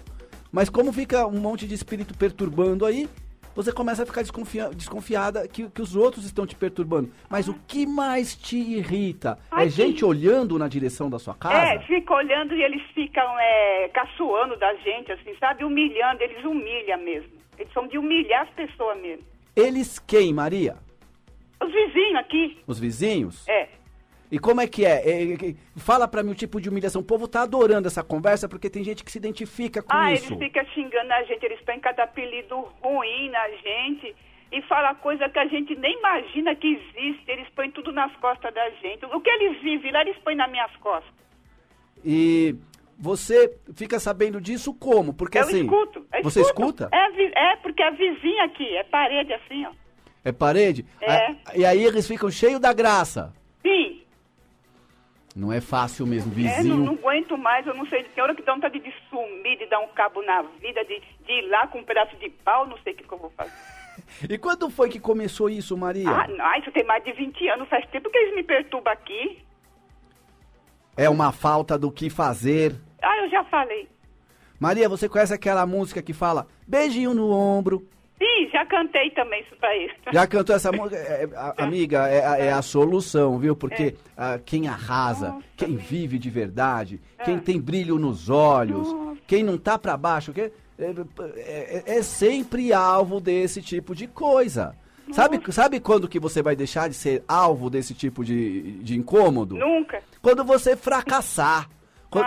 mas 0.52 0.70
como 0.70 0.92
fica 0.92 1.26
um 1.28 1.40
monte 1.40 1.68
de 1.68 1.74
espírito 1.74 2.18
perturbando 2.18 2.86
aí, 2.86 3.08
você 3.54 3.72
começa 3.72 4.04
a 4.04 4.06
ficar 4.06 4.22
desconfia- 4.22 4.70
desconfiada 4.70 5.46
que, 5.48 5.68
que 5.70 5.82
os 5.82 5.94
outros 5.96 6.24
estão 6.26 6.48
te 6.48 6.56
perturbando. 6.56 7.12
Mas 7.30 7.50
o 7.50 7.54
que 7.68 7.86
mais 7.86 8.34
te 8.36 8.56
irrita? 8.58 9.38
Ai, 9.52 9.66
é 9.66 9.70
gente 9.70 10.06
olhando 10.06 10.58
na 10.58 10.68
direção 10.70 11.10
da 11.10 11.20
sua 11.20 11.34
casa? 11.36 11.74
É, 11.74 11.80
fica 11.80 12.14
olhando 12.14 12.56
e 12.56 12.64
eles 12.64 12.82
ficam 12.94 13.38
é, 13.40 13.90
caçoando 13.90 14.58
da 14.58 14.74
gente, 14.76 15.12
assim, 15.12 15.36
sabe? 15.38 15.66
Humilhando, 15.66 16.24
eles 16.24 16.44
humilham 16.46 16.98
mesmo. 17.04 17.30
Eles 17.60 17.72
são 17.74 17.88
de 17.88 17.98
humilhar 17.98 18.44
as 18.44 18.50
pessoas 18.52 18.98
mesmo. 19.02 19.26
Eles 19.54 20.00
quem, 20.00 20.34
Maria? 20.34 20.78
Os 21.62 21.72
vizinhos 21.72 22.16
aqui, 22.16 22.58
Os 22.66 22.80
vizinhos? 22.80 23.46
é. 23.48 23.68
E 24.32 24.40
como 24.40 24.62
é 24.62 24.68
que 24.68 24.86
é? 24.86 25.02
É, 25.06 25.24
é, 25.24 25.34
é, 25.34 25.56
Fala 25.76 26.08
pra 26.08 26.24
mim 26.24 26.32
o 26.32 26.36
tipo 26.36 26.62
de 26.62 26.70
humilhação. 26.70 27.02
O 27.02 27.06
povo 27.06 27.28
tá 27.28 27.42
adorando 27.42 27.88
essa 27.88 28.02
conversa 28.02 28.48
porque 28.48 28.70
tem 28.70 28.82
gente 28.84 29.04
que 29.04 29.12
se 29.12 29.18
identifica 29.18 29.82
com 29.84 29.94
Ah, 29.94 30.14
isso. 30.14 30.34
eles 30.34 30.40
ficam 30.46 30.66
xingando 30.74 31.12
a 31.12 31.24
gente, 31.24 31.44
eles 31.46 31.60
põem 31.62 31.80
cada 31.82 32.04
apelido 32.04 32.56
ruim 32.82 33.30
na 33.30 33.50
gente 33.50 34.16
e 34.52 34.62
fala 34.64 34.96
coisa 34.96 35.28
que 35.30 35.38
a 35.38 35.46
gente 35.48 35.76
nem 35.76 35.98
imagina 36.00 36.56
que 36.56 36.68
existe. 36.68 37.24
Eles 37.30 37.50
põem 37.50 37.72
tudo 37.72 37.92
nas 37.92 38.16
costas 38.18 38.54
da 38.54 38.70
gente. 38.82 39.06
O 39.06 39.20
que 39.20 39.30
eles 39.30 39.62
vivem 39.62 39.92
lá, 39.92 40.02
eles 40.02 40.18
põem 40.20 40.36
nas 40.36 40.50
minhas 40.50 40.74
costas. 40.78 41.14
E 42.06 42.56
você 42.98 43.54
fica 43.76 44.00
sabendo 44.00 44.40
disso 44.40 44.74
como? 44.74 45.14
Porque 45.14 45.38
eu 45.38 45.42
assim. 45.44 45.64
escuto. 45.64 46.06
eu 46.14 46.24
Você 46.24 46.40
escuto. 46.42 46.84
escuta? 46.84 46.90
É, 46.94 46.98
a 46.98 47.52
é, 47.54 47.56
porque 47.58 47.84
a 47.84 47.92
vizinha 47.92 48.46
aqui, 48.46 48.78
é 48.78 48.84
parede 48.86 49.34
assim, 49.34 49.66
ó. 49.66 49.72
É 50.24 50.32
parede? 50.32 50.86
É. 51.02 51.10
Ah, 51.16 51.36
E 51.56 51.66
aí 51.66 51.84
eles 51.84 52.08
ficam 52.08 52.30
cheios 52.32 52.60
da 52.62 52.72
graça. 52.72 53.34
Não 55.36 55.52
é 55.52 55.62
fácil 55.62 56.06
mesmo, 56.06 56.32
É, 56.34 56.36
não, 56.36 56.44
vizinho. 56.58 56.78
não 56.78 56.94
aguento 56.94 57.38
mais, 57.38 57.66
eu 57.66 57.74
não 57.74 57.86
sei. 57.88 58.04
Tem 58.04 58.22
hora 58.24 58.36
que 58.36 58.42
dá 58.42 58.54
vontade 58.54 58.80
de 58.80 58.94
sumir, 59.10 59.58
de 59.58 59.66
dar 59.68 59.80
um 59.80 59.88
cabo 59.90 60.22
na 60.24 60.42
vida, 60.42 60.84
de, 60.84 61.00
de 61.26 61.32
ir 61.32 61.50
lá 61.50 61.68
com 61.68 61.80
um 61.80 61.84
pedaço 61.84 62.16
de 62.18 62.30
pau, 62.30 62.68
não 62.68 62.78
sei 62.80 62.94
o 62.94 62.96
que, 62.98 63.04
que 63.04 63.14
eu 63.14 63.18
vou 63.18 63.30
fazer. 63.32 63.52
E 64.30 64.38
quando 64.38 64.70
foi 64.70 64.90
que 64.90 65.00
começou 65.00 65.50
isso, 65.50 65.78
Maria? 65.78 66.10
Ah, 66.10 66.28
não, 66.28 66.56
isso 66.60 66.72
tem 66.72 66.84
mais 66.86 67.04
de 67.04 67.12
20 67.14 67.48
anos, 67.50 67.68
faz 67.70 67.86
tempo 67.90 68.10
que 68.10 68.18
eles 68.18 68.36
me 68.36 68.44
perturbam 68.44 68.92
aqui. 68.92 69.40
É 70.98 71.10
uma 71.10 71.32
falta 71.32 71.78
do 71.78 71.92
que 71.92 72.10
fazer. 72.10 72.76
Ah, 73.02 73.18
eu 73.24 73.30
já 73.30 73.44
falei. 73.46 73.88
Maria, 74.60 74.88
você 74.90 75.08
conhece 75.10 75.34
aquela 75.34 75.66
música 75.66 76.02
que 76.02 76.14
fala 76.14 76.48
beijinho 76.68 77.14
no 77.14 77.32
ombro? 77.32 77.88
Sim, 78.22 78.50
já 78.54 78.64
cantei 78.68 79.10
também 79.12 79.42
isso 79.42 79.56
pra 79.60 79.76
eles. 79.76 79.96
Já 80.14 80.28
cantou 80.28 80.56
essa 80.56 80.72
música? 80.72 80.96
É, 80.96 81.24
é, 81.24 81.64
amiga, 81.64 82.08
é, 82.08 82.24
a- 82.24 82.38
é 82.38 82.52
a 82.52 82.62
solução, 82.62 83.40
viu? 83.40 83.56
Porque 83.56 83.96
ah, 84.16 84.38
quem 84.46 84.68
arrasa, 84.68 85.30
Nossa, 85.30 85.44
quem 85.58 85.76
vive 85.76 86.20
de 86.20 86.30
verdade, 86.30 87.02
quem 87.26 87.40
tem 87.40 87.60
brilho 87.60 87.98
nos 87.98 88.30
olhos, 88.30 88.88
quem 89.26 89.42
não 89.44 89.58
tá 89.58 89.80
pra 89.80 89.98
baixo, 89.98 90.32
que, 90.34 90.42
é, 90.42 90.52
é- 90.78 91.84
é 91.98 92.04
sempre 92.04 92.72
alvo 92.72 93.20
desse 93.20 93.60
tipo 93.60 93.96
de 93.96 94.06
coisa. 94.06 94.76
Sabe, 95.12 95.42
sabe 95.52 95.80
quando 95.80 96.08
que 96.08 96.20
você 96.20 96.44
vai 96.44 96.56
deixar 96.56 96.88
de 96.88 96.94
ser 96.96 97.24
alvo 97.28 97.70
desse 97.72 97.94
tipo 97.96 98.24
de, 98.24 98.74
de 98.84 98.96
incômodo? 98.98 99.56
Nunca. 99.58 100.02
Quando 100.22 100.44
você 100.46 100.76
fracassar. 100.78 101.68
Quando, 102.10 102.26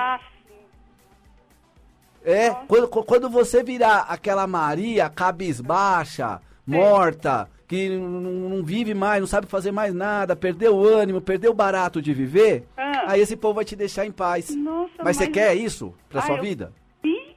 Ah, 2.26 2.30
é, 2.30 2.50
quando, 2.66 2.88
quando 2.88 3.28
você 3.30 3.62
virar 3.62 4.06
aquela 4.08 4.46
Maria 4.46 5.08
cabisbaixa, 5.10 6.40
morta, 6.66 7.48
que 7.68 7.88
não 7.90 8.64
vive 8.64 8.94
mais, 8.94 9.20
não 9.20 9.26
sabe 9.26 9.46
fazer 9.46 9.72
mais 9.72 9.92
nada, 9.94 10.34
perdeu 10.36 10.74
o 10.76 10.84
ânimo, 10.86 11.20
perdeu 11.20 11.50
o 11.50 11.54
barato 11.54 12.00
de 12.00 12.12
viver, 12.14 12.64
Ah. 12.76 13.04
aí 13.12 13.20
esse 13.20 13.36
povo 13.36 13.54
vai 13.54 13.64
te 13.64 13.76
deixar 13.76 14.06
em 14.06 14.12
paz. 14.12 14.54
Nossa, 14.54 14.92
mas 15.02 15.16
você 15.16 15.24
mas- 15.24 15.32
quer 15.34 15.54
isso 15.54 15.94
pra 16.08 16.20
Ah, 16.20 16.22
sua 16.26 16.36
eu- 16.36 16.42
vida? 16.42 16.72
sim. 17.02 17.34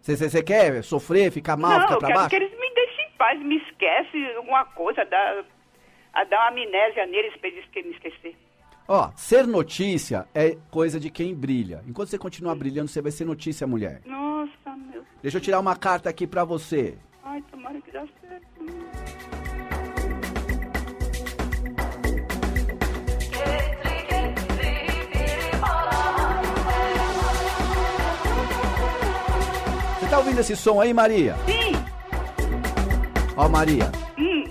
Você 0.00 0.42
quer 0.42 0.82
sofrer, 0.84 1.30
ficar 1.30 1.56
mal, 1.56 1.72
não, 1.72 1.80
ficar 1.80 1.94
eu 1.94 1.98
pra 1.98 2.08
quero 2.08 2.18
baixo? 2.20 2.30
que 2.30 2.36
eles 2.36 2.50
me 2.58 2.74
deixem 2.74 3.06
em 3.06 3.16
paz, 3.16 3.40
me 3.42 3.56
esquece 3.56 4.34
alguma 4.36 4.64
coisa, 4.66 5.04
dá, 5.04 5.44
a 6.12 6.24
dar 6.24 6.38
uma 6.40 6.48
amnésia 6.62 7.06
neles 7.06 7.34
pra 7.38 7.48
eles 7.48 7.64
que- 7.72 7.82
me 7.82 7.90
esquecer. 7.92 8.36
Ó, 8.86 9.10
ser 9.16 9.46
notícia 9.46 10.26
é 10.34 10.56
coisa 10.70 11.00
de 11.00 11.08
quem 11.10 11.34
brilha. 11.34 11.82
Enquanto 11.88 12.08
você 12.10 12.18
continuar 12.18 12.54
brilhando, 12.54 12.88
você 12.88 13.00
vai 13.00 13.10
ser 13.12 13.24
notícia, 13.24 13.66
mulher. 13.66 14.02
Nossa, 14.04 14.76
meu. 14.76 15.02
Deixa 15.22 15.38
eu 15.38 15.40
tirar 15.40 15.58
uma 15.60 15.74
carta 15.74 16.10
aqui 16.10 16.26
pra 16.26 16.44
você. 16.44 16.96
Ai, 17.24 17.42
tomara 17.50 17.80
que 17.80 17.90
dá 17.90 18.06
certo. 18.20 18.44
Você 30.00 30.06
tá 30.08 30.18
ouvindo 30.18 30.40
esse 30.40 30.56
som 30.56 30.80
aí, 30.80 30.92
Maria? 30.92 31.36
Sim. 31.46 31.72
Ó, 33.36 33.48
Maria, 33.48 33.90
Hum. 34.18 34.44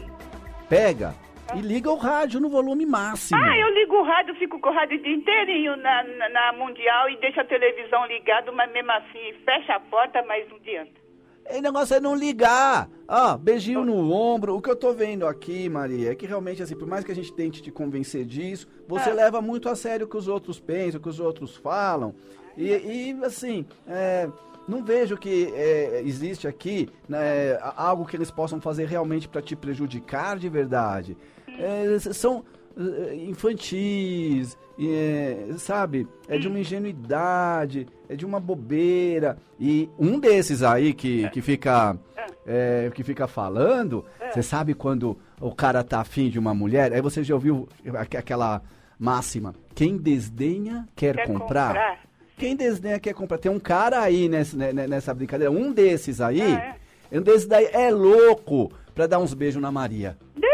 pega 0.67 1.13
e 1.55 1.61
liga 1.61 1.91
o 1.91 1.95
rádio 1.95 2.39
no 2.39 2.49
volume 2.49 2.85
máximo. 2.85 3.39
Ah, 3.39 3.57
eu 3.57 3.69
ligo 3.73 3.95
o 3.95 4.03
rádio, 4.03 4.35
fico 4.35 4.59
com 4.59 4.69
o 4.69 4.73
rádio 4.73 4.97
o 4.99 5.01
dia 5.03 5.13
inteirinho 5.15 5.75
na, 5.77 6.03
na, 6.03 6.29
na 6.29 6.53
Mundial 6.53 7.09
e 7.09 7.17
deixo 7.19 7.39
a 7.39 7.45
televisão 7.45 8.05
ligada, 8.07 8.51
mas 8.51 8.71
mesmo 8.71 8.91
assim 8.91 9.33
fecha 9.45 9.73
a 9.75 9.79
porta, 9.79 10.23
mas 10.27 10.47
não 10.49 10.57
adianta. 10.57 11.03
O 11.49 11.61
negócio 11.61 11.95
é 11.95 11.99
não 11.99 12.15
ligar. 12.15 12.87
Ó, 13.07 13.37
beijinho 13.37 13.83
no 13.83 14.11
ombro. 14.13 14.55
O 14.55 14.61
que 14.61 14.69
eu 14.69 14.75
tô 14.77 14.93
vendo 14.93 15.27
aqui, 15.27 15.67
Maria, 15.67 16.11
é 16.11 16.15
que 16.15 16.25
realmente, 16.25 16.63
assim, 16.63 16.75
por 16.75 16.87
mais 16.87 17.03
que 17.03 17.11
a 17.11 17.15
gente 17.15 17.33
tente 17.33 17.61
te 17.61 17.69
convencer 17.69 18.23
disso, 18.23 18.65
você 18.87 19.09
Ah. 19.09 19.13
leva 19.13 19.41
muito 19.41 19.67
a 19.67 19.75
sério 19.75 20.05
o 20.05 20.09
que 20.09 20.15
os 20.15 20.29
outros 20.29 20.57
pensam, 20.59 20.99
o 20.99 21.03
que 21.03 21.09
os 21.09 21.19
outros 21.19 21.57
falam. 21.57 22.15
E, 22.57 22.69
e, 22.69 23.25
assim, 23.25 23.65
é, 23.85 24.29
não 24.69 24.85
vejo 24.85 25.17
que 25.17 25.51
é, 25.53 26.01
existe 26.05 26.47
aqui 26.47 26.87
né, 27.09 27.57
algo 27.75 28.05
que 28.05 28.15
eles 28.15 28.31
possam 28.31 28.61
fazer 28.61 28.85
realmente 28.87 29.27
para 29.27 29.41
te 29.41 29.53
prejudicar 29.53 30.37
de 30.37 30.47
verdade. 30.47 31.17
É, 31.59 31.99
são 32.13 32.43
eh, 32.77 33.15
infantis, 33.27 34.57
é, 34.79 35.47
sabe? 35.57 36.07
É 36.27 36.37
de 36.37 36.47
uma 36.47 36.59
ingenuidade, 36.59 37.87
é 38.09 38.15
de 38.15 38.25
uma 38.25 38.39
bobeira. 38.39 39.37
E 39.59 39.89
um 39.99 40.19
desses 40.19 40.63
aí 40.63 40.93
que, 40.93 41.29
que 41.29 41.41
fica 41.41 41.97
é, 42.45 42.91
que 42.93 43.03
fica 43.03 43.27
falando, 43.27 44.03
você 44.31 44.41
sabe 44.41 44.73
quando 44.73 45.17
o 45.39 45.53
cara 45.53 45.83
tá 45.83 45.99
afim 46.01 46.29
de 46.29 46.39
uma 46.39 46.53
mulher? 46.53 46.91
Aí 46.93 47.01
você 47.01 47.23
já 47.23 47.33
ouviu 47.33 47.67
aqu- 47.95 48.17
aquela 48.17 48.61
máxima: 48.99 49.53
quem 49.75 49.97
desdenha 49.97 50.87
quer, 50.95 51.15
Quer 51.15 51.27
comprar. 51.27 51.67
comprar. 51.67 51.99
Quem 52.37 52.55
desdenha 52.55 52.99
quer 52.99 53.13
comprar. 53.13 53.37
Tem 53.37 53.51
um 53.51 53.59
cara 53.59 54.01
aí 54.01 54.27
nessa, 54.27 54.57
né, 54.57 54.73
né, 54.73 54.87
nessa 54.87 55.13
brincadeira, 55.13 55.51
um 55.51 55.71
desses 55.71 56.19
aí, 56.19 56.41
Ah, 56.41 56.75
um 57.11 57.21
desses 57.21 57.45
daí 57.47 57.69
é 57.71 57.91
louco 57.91 58.71
pra 58.95 59.05
dar 59.05 59.19
uns 59.19 59.33
beijos 59.35 59.61
na 59.61 59.71
Maria. 59.71 60.17
Deus 60.35 60.52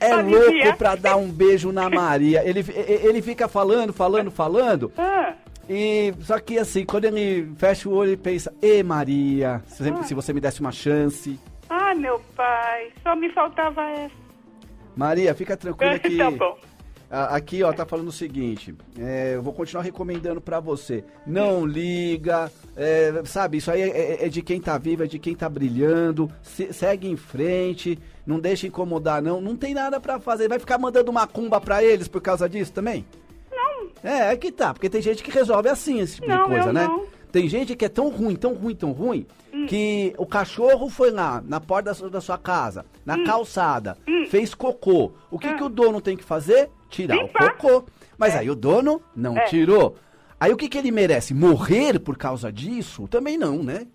é 0.00 0.08
Pra 0.08 0.20
louco 0.22 0.76
pra 0.78 0.94
dar 0.96 1.16
um 1.16 1.28
beijo 1.28 1.70
na 1.72 1.88
Maria. 1.88 2.42
Ele, 2.48 2.60
e- 2.60 3.06
ele 3.06 3.22
fica 3.22 3.46
falando, 3.48 3.92
falando, 3.92 4.30
falando. 4.30 4.92
Ah, 4.98 5.34
E 5.68 6.12
só 6.20 6.38
que 6.40 6.58
assim, 6.58 6.84
quando 6.84 7.04
ele 7.04 7.52
fecha 7.56 7.88
o 7.88 7.92
olho 7.94 8.12
e 8.12 8.16
pensa, 8.16 8.52
Ê 8.60 8.82
Maria, 8.82 9.62
se, 9.66 9.84
se 10.04 10.14
você 10.14 10.32
me 10.32 10.40
desse 10.40 10.60
uma 10.60 10.72
chance. 10.72 11.38
ah, 11.70 11.94
meu 11.94 12.20
pai, 12.36 12.90
só 13.02 13.14
me 13.14 13.30
faltava 13.32 13.82
essa. 13.90 14.14
Maria, 14.96 15.34
fica 15.34 15.56
tranquila 15.56 15.98
que. 16.00 16.16
tá 16.16 16.30
bom. 16.30 16.56
Aqui, 17.14 17.62
ó, 17.62 17.70
tá 17.74 17.84
falando 17.84 18.08
o 18.08 18.12
seguinte. 18.12 18.74
é, 18.98 19.32
eu 19.34 19.42
vou 19.42 19.52
continuar 19.52 19.82
recomendando 19.82 20.40
pra 20.40 20.60
você. 20.60 21.04
Não 21.26 21.66
liga, 21.66 22.50
é, 22.74 23.12
sabe? 23.26 23.58
Isso 23.58 23.70
aí 23.70 23.82
é, 23.82 23.88
é- 24.22 24.26
é 24.26 24.28
de 24.30 24.40
quem 24.40 24.58
tá 24.58 24.78
vivo, 24.78 25.04
é 25.04 25.06
de 25.06 25.18
quem 25.18 25.34
tá 25.34 25.46
brilhando. 25.46 26.30
se- 26.42 26.72
segue 26.72 27.06
em 27.10 27.16
frente, 27.16 27.98
não 28.26 28.38
deixa 28.40 28.66
incomodar, 28.66 29.22
não. 29.22 29.40
Não 29.40 29.56
tem 29.56 29.74
nada 29.74 30.00
pra 30.00 30.18
fazer. 30.20 30.48
Vai 30.48 30.58
ficar 30.58 30.78
mandando 30.78 31.12
macumba 31.12 31.60
pra 31.60 31.82
eles 31.82 32.08
por 32.08 32.20
causa 32.20 32.48
disso 32.48 32.72
também? 32.72 33.04
Não, 33.50 33.88
É, 34.02 34.32
é 34.32 34.36
que 34.36 34.50
tá, 34.50 34.72
porque 34.72 34.88
tem 34.90 35.02
gente 35.02 35.22
que 35.22 35.30
resolve 35.30 35.68
assim 35.68 36.00
esse 36.00 36.16
tipo 36.16 36.28
Não, 36.28 36.44
de 36.44 36.48
coisa, 36.50 36.72
né? 36.72 36.86
não. 36.86 37.04
Tem 37.30 37.48
gente 37.48 37.74
que 37.74 37.84
é 37.84 37.88
tão 37.88 38.10
ruim, 38.10 38.36
tão 38.36 38.52
ruim, 38.52 38.74
tão 38.74 38.92
ruim, 38.92 39.26
Hum. 39.54 39.64
que 39.66 40.12
o 40.18 40.26
cachorro 40.26 40.90
foi 40.90 41.10
lá, 41.10 41.42
na 41.46 41.60
porta 41.60 41.90
da 41.90 41.94
sua, 41.94 42.10
da 42.10 42.20
sua 42.20 42.36
casa, 42.36 42.84
na 43.06 43.14
Hum. 43.16 43.24
calçada, 43.24 43.96
fez 44.28 44.54
cocô. 44.54 45.12
O 45.30 45.38
que, 45.38 45.54
que 45.54 45.62
o 45.64 45.68
dono 45.70 46.00
tem 46.00 46.14
que 46.16 46.24
fazer? 46.24 46.68
Tirar 46.90 47.16
Ah. 47.16 47.22
Limpar. 47.22 47.44
o 47.46 47.56
cocô. 47.56 47.84
Mas 48.18 48.36
aí 48.36 48.50
o 48.50 48.54
dono 48.54 49.00
não 49.16 49.36
É. 49.38 49.44
tirou. 49.46 49.96
Aí 50.38 50.52
o 50.52 50.56
que, 50.56 50.68
que 50.68 50.76
ele 50.76 50.90
merece? 50.90 51.32
Morrer 51.32 51.98
por 52.00 52.18
causa 52.18 52.52
disso? 52.52 53.08
Também 53.08 53.38
não, 53.38 53.62
né? 53.62 53.86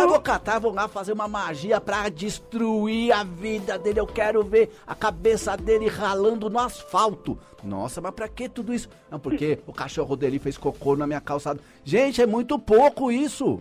Eu 0.00 0.08
vou 0.08 0.20
catar, 0.20 0.58
vou 0.58 0.72
lá 0.72 0.88
fazer 0.88 1.12
uma 1.12 1.28
magia 1.28 1.80
pra 1.80 2.08
destruir 2.08 3.12
a 3.12 3.24
vida 3.24 3.78
dele. 3.78 4.00
Eu 4.00 4.06
quero 4.06 4.42
ver 4.42 4.70
a 4.86 4.94
cabeça 4.94 5.56
dele 5.56 5.88
ralando 5.88 6.50
no 6.50 6.58
asfalto. 6.58 7.38
Nossa, 7.62 8.00
mas 8.00 8.12
pra 8.14 8.28
que 8.28 8.48
tudo 8.48 8.74
isso? 8.74 8.88
Não, 9.10 9.18
porque 9.18 9.58
o 9.66 9.72
cachorro 9.72 10.16
dele 10.16 10.38
fez 10.38 10.58
cocô 10.58 10.96
na 10.96 11.06
minha 11.06 11.20
calçada. 11.20 11.60
Gente, 11.84 12.20
é 12.20 12.26
muito 12.26 12.58
pouco 12.58 13.10
isso. 13.10 13.60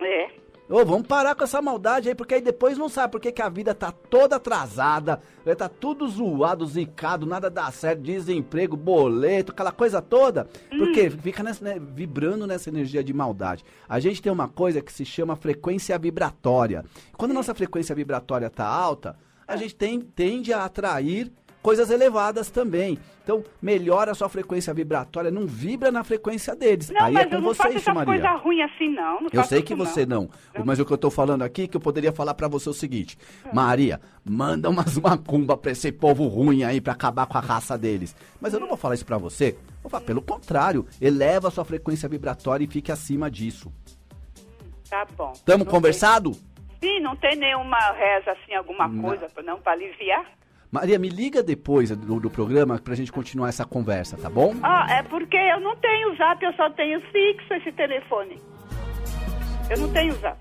é. 0.00 0.39
Ô, 0.70 0.84
vamos 0.84 1.08
parar 1.08 1.34
com 1.34 1.42
essa 1.42 1.60
maldade 1.60 2.08
aí, 2.08 2.14
porque 2.14 2.34
aí 2.34 2.40
depois 2.40 2.78
não 2.78 2.88
sabe 2.88 3.10
por 3.10 3.20
que 3.20 3.42
a 3.42 3.48
vida 3.48 3.74
tá 3.74 3.90
toda 3.90 4.36
atrasada, 4.36 5.20
né, 5.44 5.52
tá 5.52 5.68
tudo 5.68 6.06
zoado, 6.06 6.64
zicado, 6.64 7.26
nada 7.26 7.50
dá 7.50 7.68
certo, 7.72 8.02
desemprego, 8.02 8.76
boleto, 8.76 9.50
aquela 9.50 9.72
coisa 9.72 10.00
toda. 10.00 10.46
Porque 10.68 11.10
fica 11.10 11.42
nessa, 11.42 11.64
né, 11.64 11.80
vibrando 11.80 12.46
nessa 12.46 12.68
energia 12.68 13.02
de 13.02 13.12
maldade. 13.12 13.64
A 13.88 13.98
gente 13.98 14.22
tem 14.22 14.30
uma 14.30 14.46
coisa 14.46 14.80
que 14.80 14.92
se 14.92 15.04
chama 15.04 15.34
frequência 15.34 15.98
vibratória. 15.98 16.84
Quando 17.16 17.32
a 17.32 17.34
nossa 17.34 17.52
frequência 17.52 17.92
vibratória 17.92 18.48
tá 18.48 18.64
alta, 18.64 19.16
a 19.48 19.56
gente 19.56 19.74
tem, 19.74 20.00
tende 20.00 20.52
a 20.52 20.64
atrair 20.64 21.32
coisas 21.62 21.90
elevadas 21.90 22.50
também. 22.50 22.98
Então, 23.22 23.44
melhora 23.62 24.10
a 24.10 24.14
sua 24.14 24.28
frequência 24.28 24.72
vibratória, 24.74 25.30
não 25.30 25.46
vibra 25.46 25.92
na 25.92 26.02
frequência 26.02 26.56
deles. 26.56 26.90
Não, 26.90 27.02
aí 27.04 27.12
mas 27.12 27.26
é 27.26 27.28
com 27.28 27.34
eu 27.36 27.40
não 27.40 27.48
você 27.48 27.56
faço 27.62 27.68
isso, 27.70 27.78
essa 27.78 27.94
Maria. 27.94 28.12
coisa 28.12 28.30
ruim 28.38 28.62
assim, 28.62 28.88
não. 28.88 29.20
não 29.20 29.28
Eu 29.32 29.44
sei 29.44 29.62
que 29.62 29.74
você 29.74 30.04
não. 30.04 30.28
Mas 30.64 30.78
o 30.80 30.84
que 30.84 30.92
eu 30.92 30.98
tô 30.98 31.10
falando 31.10 31.42
aqui, 31.42 31.68
que 31.68 31.76
eu 31.76 31.80
poderia 31.80 32.12
falar 32.12 32.34
pra 32.34 32.48
você 32.48 32.68
o 32.68 32.74
seguinte. 32.74 33.16
Maria, 33.52 34.00
manda 34.24 34.68
umas 34.68 34.98
macumba 34.98 35.56
pra 35.56 35.70
esse 35.70 35.92
povo 35.92 36.26
ruim 36.26 36.64
aí, 36.64 36.80
pra 36.80 36.92
acabar 36.92 37.26
com 37.26 37.38
a 37.38 37.40
raça 37.40 37.78
deles. 37.78 38.16
Mas 38.40 38.52
eu 38.52 38.60
não 38.60 38.66
vou 38.68 38.76
falar 38.76 38.94
isso 38.94 39.06
pra 39.06 39.18
você. 39.18 39.56
Vou 39.82 39.90
falar, 39.90 40.04
pelo 40.04 40.22
contrário, 40.22 40.86
eleva 41.00 41.48
a 41.48 41.50
sua 41.50 41.64
frequência 41.64 42.08
vibratória 42.08 42.64
e 42.64 42.68
fique 42.68 42.90
acima 42.90 43.30
disso. 43.30 43.72
Tá 44.88 45.06
bom. 45.16 45.32
Tamo 45.44 45.64
Não 45.64 45.70
conversado? 45.70 46.32
Sim, 46.82 46.98
não 47.00 47.14
tem 47.14 47.36
nenhuma 47.36 47.78
reza 47.92 48.32
assim, 48.32 48.54
alguma 48.54 48.88
Não. 48.88 49.02
coisa, 49.02 49.28
não, 49.44 49.60
pra 49.60 49.72
aliviar? 49.72 50.26
Maria, 50.70 51.00
me 51.00 51.08
liga 51.08 51.42
depois 51.42 51.90
do, 51.90 52.20
do 52.20 52.30
programa 52.30 52.78
pra 52.78 52.94
gente 52.94 53.10
continuar 53.10 53.48
essa 53.48 53.64
conversa, 53.64 54.16
tá 54.16 54.30
bom? 54.30 54.54
Ah, 54.62 54.86
é 54.88 55.02
porque 55.02 55.36
eu 55.36 55.58
não 55.60 55.74
tenho 55.76 56.16
zap, 56.16 56.44
eu 56.44 56.52
só 56.52 56.70
tenho 56.70 57.00
fixo 57.10 57.52
esse 57.54 57.72
telefone. 57.72 58.40
Eu 59.68 59.78
não 59.78 59.92
tenho 59.92 60.14
zap. 60.20 60.38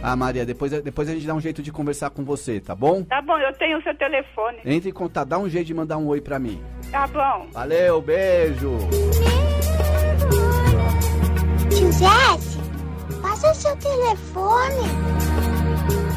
Ah, 0.00 0.14
Maria, 0.14 0.46
depois, 0.46 0.70
depois 0.70 1.08
a 1.08 1.12
gente 1.12 1.26
dá 1.26 1.34
um 1.34 1.40
jeito 1.40 1.62
de 1.62 1.72
conversar 1.72 2.10
com 2.10 2.24
você, 2.24 2.60
tá 2.60 2.74
bom? 2.74 3.02
Tá 3.04 3.20
bom, 3.20 3.36
eu 3.38 3.52
tenho 3.54 3.76
o 3.78 3.82
seu 3.82 3.94
telefone. 3.96 4.58
Entre 4.64 4.90
em 4.90 4.92
contato, 4.92 5.28
dá 5.28 5.38
um 5.38 5.48
jeito 5.48 5.66
de 5.66 5.74
mandar 5.74 5.98
um 5.98 6.06
oi 6.06 6.20
pra 6.20 6.38
mim. 6.38 6.62
Tá 6.92 7.08
bom. 7.08 7.48
Valeu, 7.52 8.00
beijo! 8.00 8.78
Tio 11.68 11.92
Jesse, 11.92 12.58
passa 13.20 13.50
o 13.50 13.54
seu 13.54 13.76
telefone. 13.76 15.29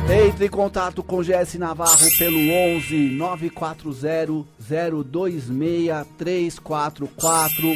Entre 0.09 0.45
em 0.45 0.49
contato 0.49 1.01
com 1.01 1.21
GS 1.23 1.55
Navarro 1.55 2.07
pelo 2.17 2.37
11 2.37 3.09
940 3.11 4.45
026 4.59 6.07
344. 6.17 7.73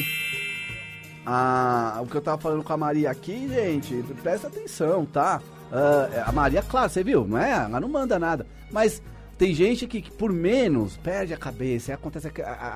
Ah, 1.25 1.99
o 2.01 2.07
que 2.07 2.15
eu 2.15 2.21
tava 2.21 2.41
falando 2.41 2.63
com 2.63 2.73
a 2.73 2.77
Maria 2.77 3.09
aqui, 3.11 3.47
gente, 3.47 4.03
presta 4.21 4.47
atenção, 4.47 5.05
tá? 5.05 5.41
Ah, 5.71 6.25
a 6.27 6.31
Maria, 6.31 6.61
claro, 6.61 6.89
você 6.89 7.03
viu, 7.03 7.27
não 7.27 7.37
é? 7.37 7.51
Ela 7.51 7.79
não 7.79 7.89
manda 7.89 8.19
nada. 8.19 8.45
Mas 8.71 9.01
tem 9.37 9.53
gente 9.53 9.87
que, 9.87 10.01
que 10.01 10.11
por 10.11 10.31
menos 10.31 10.95
perde 10.97 11.33
a 11.33 11.37
cabeça. 11.37 11.91
E 11.91 11.93
acontece 11.93 12.29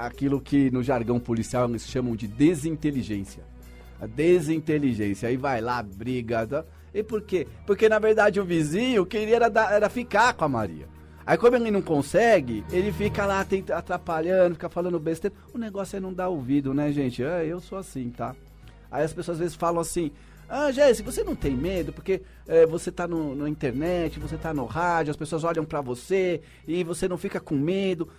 aquilo 0.03 0.41
que 0.41 0.71
no 0.71 0.81
jargão 0.81 1.19
policial 1.19 1.69
eles 1.69 1.87
chamam 1.87 2.15
de 2.15 2.27
desinteligência. 2.27 3.43
A 3.99 4.07
desinteligência. 4.07 5.29
Aí 5.29 5.37
vai 5.37 5.61
lá, 5.61 5.83
briga. 5.83 6.47
tá? 6.47 6.65
E 6.93 7.03
por 7.03 7.21
quê? 7.21 7.47
Porque 7.65 7.87
na 7.87 7.99
verdade 7.99 8.39
o 8.39 8.45
vizinho 8.45 9.05
queria 9.05 9.37
era, 9.37 9.73
era 9.73 9.89
ficar 9.89 10.33
com 10.33 10.45
a 10.45 10.49
Maria. 10.49 10.87
Aí 11.25 11.37
como 11.37 11.55
ele 11.55 11.71
não 11.71 11.81
consegue, 11.81 12.63
ele 12.71 12.91
fica 12.91 13.25
lá 13.25 13.43
tenta, 13.45 13.77
atrapalhando, 13.77 14.55
fica 14.55 14.69
falando 14.69 14.99
besteira. 14.99 15.35
O 15.53 15.57
negócio 15.57 15.95
é 15.95 15.99
não 15.99 16.13
dar 16.13 16.29
ouvido, 16.29 16.73
né, 16.73 16.91
gente? 16.91 17.23
Ah, 17.23 17.43
eu 17.45 17.59
sou 17.59 17.77
assim, 17.77 18.09
tá? 18.09 18.35
Aí 18.91 19.03
as 19.03 19.13
pessoas 19.13 19.35
às 19.35 19.39
vezes 19.39 19.55
falam 19.55 19.79
assim: 19.79 20.11
Ah, 20.49 20.71
Jéssica, 20.71 21.09
você 21.09 21.23
não 21.23 21.35
tem 21.35 21.55
medo 21.55 21.93
porque 21.93 22.21
eh, 22.47 22.65
você 22.65 22.91
tá 22.91 23.07
no, 23.07 23.35
na 23.35 23.47
internet, 23.47 24.19
você 24.19 24.35
tá 24.35 24.53
no 24.53 24.65
rádio, 24.65 25.11
as 25.11 25.17
pessoas 25.17 25.43
olham 25.43 25.63
pra 25.63 25.79
você 25.79 26.41
e 26.67 26.83
você 26.83 27.07
não 27.07 27.17
fica 27.17 27.39
com 27.39 27.55
medo. 27.55 28.09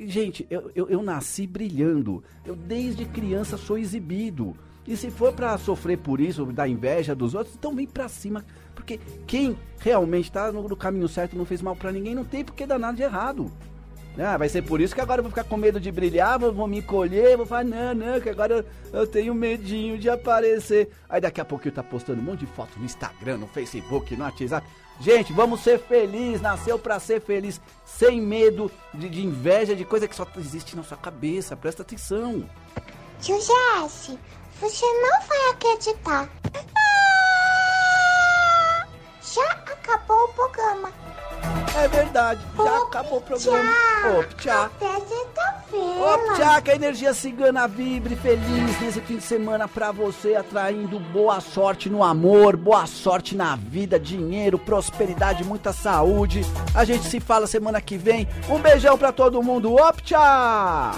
Gente, 0.00 0.46
eu, 0.50 0.70
eu, 0.74 0.88
eu 0.88 1.02
nasci 1.02 1.46
brilhando. 1.46 2.24
Eu 2.44 2.56
desde 2.56 3.04
criança 3.04 3.56
sou 3.56 3.78
exibido. 3.78 4.56
E 4.88 4.96
se 4.96 5.10
for 5.10 5.34
pra 5.34 5.58
sofrer 5.58 5.98
por 5.98 6.18
isso, 6.18 6.46
da 6.46 6.66
inveja 6.66 7.14
dos 7.14 7.34
outros, 7.34 7.54
então 7.54 7.74
vem 7.74 7.86
pra 7.86 8.08
cima. 8.08 8.42
Porque 8.74 8.98
quem 9.26 9.54
realmente 9.78 10.32
tá 10.32 10.50
no, 10.50 10.74
caminho 10.74 11.06
certo, 11.06 11.36
não 11.36 11.44
fez 11.44 11.60
mal 11.60 11.76
pra 11.76 11.92
ninguém, 11.92 12.14
não 12.14 12.24
tem 12.24 12.42
por 12.42 12.54
que 12.54 12.64
dar 12.64 12.78
nada 12.78 12.96
de 12.96 13.02
errado. 13.02 13.52
Ah, 14.18 14.38
vai 14.38 14.48
ser 14.48 14.62
por 14.62 14.80
isso 14.80 14.94
que 14.94 15.00
agora 15.02 15.20
eu 15.20 15.22
vou 15.24 15.30
ficar 15.30 15.44
com 15.44 15.58
medo 15.58 15.78
de 15.78 15.92
brilhar, 15.92 16.38
vou, 16.38 16.54
vou 16.54 16.66
me 16.66 16.78
encolher, 16.78 17.36
vou 17.36 17.44
falar, 17.44 17.64
não, 17.64 17.94
não, 17.94 18.18
que 18.18 18.30
agora 18.30 18.64
eu, 18.92 19.00
eu 19.00 19.06
tenho 19.06 19.34
medinho 19.34 19.98
de 19.98 20.08
aparecer. 20.08 20.90
Aí 21.06 21.20
daqui 21.20 21.40
a 21.40 21.44
pouco 21.44 21.68
eu 21.68 21.72
tá 21.72 21.82
postando 21.82 22.22
um 22.22 22.24
monte 22.24 22.40
de 22.40 22.46
foto 22.46 22.78
no 22.78 22.86
Instagram, 22.86 23.36
no 23.36 23.46
Facebook, 23.46 24.16
no 24.16 24.24
WhatsApp. 24.24 24.66
Gente, 25.00 25.34
vamos 25.34 25.60
ser 25.60 25.78
felizes, 25.78 26.40
nasceu 26.40 26.78
pra 26.78 26.98
ser 26.98 27.20
feliz, 27.20 27.60
sem 27.84 28.22
medo 28.22 28.70
de, 28.94 29.08
de 29.10 29.24
inveja, 29.24 29.76
de 29.76 29.84
coisa 29.84 30.08
que 30.08 30.16
só 30.16 30.26
existe 30.38 30.74
na 30.74 30.82
sua 30.82 30.96
cabeça, 30.96 31.54
presta 31.54 31.82
atenção. 31.82 32.48
Tio 33.20 33.38
Jesse, 33.38 34.18
você 34.60 34.84
não 34.84 35.20
vai 35.26 35.50
acreditar. 35.52 36.28
Já 39.22 39.50
acabou 39.52 40.24
o 40.24 40.28
programa. 40.28 40.90
É 41.76 41.86
verdade, 41.86 42.40
já 42.56 42.78
acabou 42.78 43.18
o 43.18 43.20
programa. 43.20 43.70
Op, 44.18 44.34
tchau. 44.34 44.64
Até 44.64 45.00
sexta-feira. 45.00 46.14
Op, 46.14 46.36
tchau, 46.36 46.62
que 46.62 46.70
a 46.72 46.74
energia 46.74 47.14
cigana 47.14 47.68
vibre 47.68 48.16
feliz 48.16 48.80
nesse 48.80 49.00
fim 49.02 49.18
de 49.18 49.22
semana 49.22 49.68
pra 49.68 49.92
você, 49.92 50.34
atraindo 50.34 50.98
boa 50.98 51.40
sorte 51.40 51.88
no 51.88 52.02
amor, 52.02 52.56
boa 52.56 52.86
sorte 52.86 53.36
na 53.36 53.54
vida, 53.54 53.98
dinheiro, 53.98 54.58
prosperidade, 54.58 55.44
muita 55.44 55.72
saúde. 55.72 56.40
A 56.74 56.84
gente 56.84 57.04
se 57.04 57.20
fala 57.20 57.46
semana 57.46 57.80
que 57.80 57.96
vem. 57.96 58.28
Um 58.48 58.58
beijão 58.58 58.98
pra 58.98 59.12
todo 59.12 59.42
mundo. 59.42 59.72
Op, 59.74 60.02
tchau. 60.02 60.92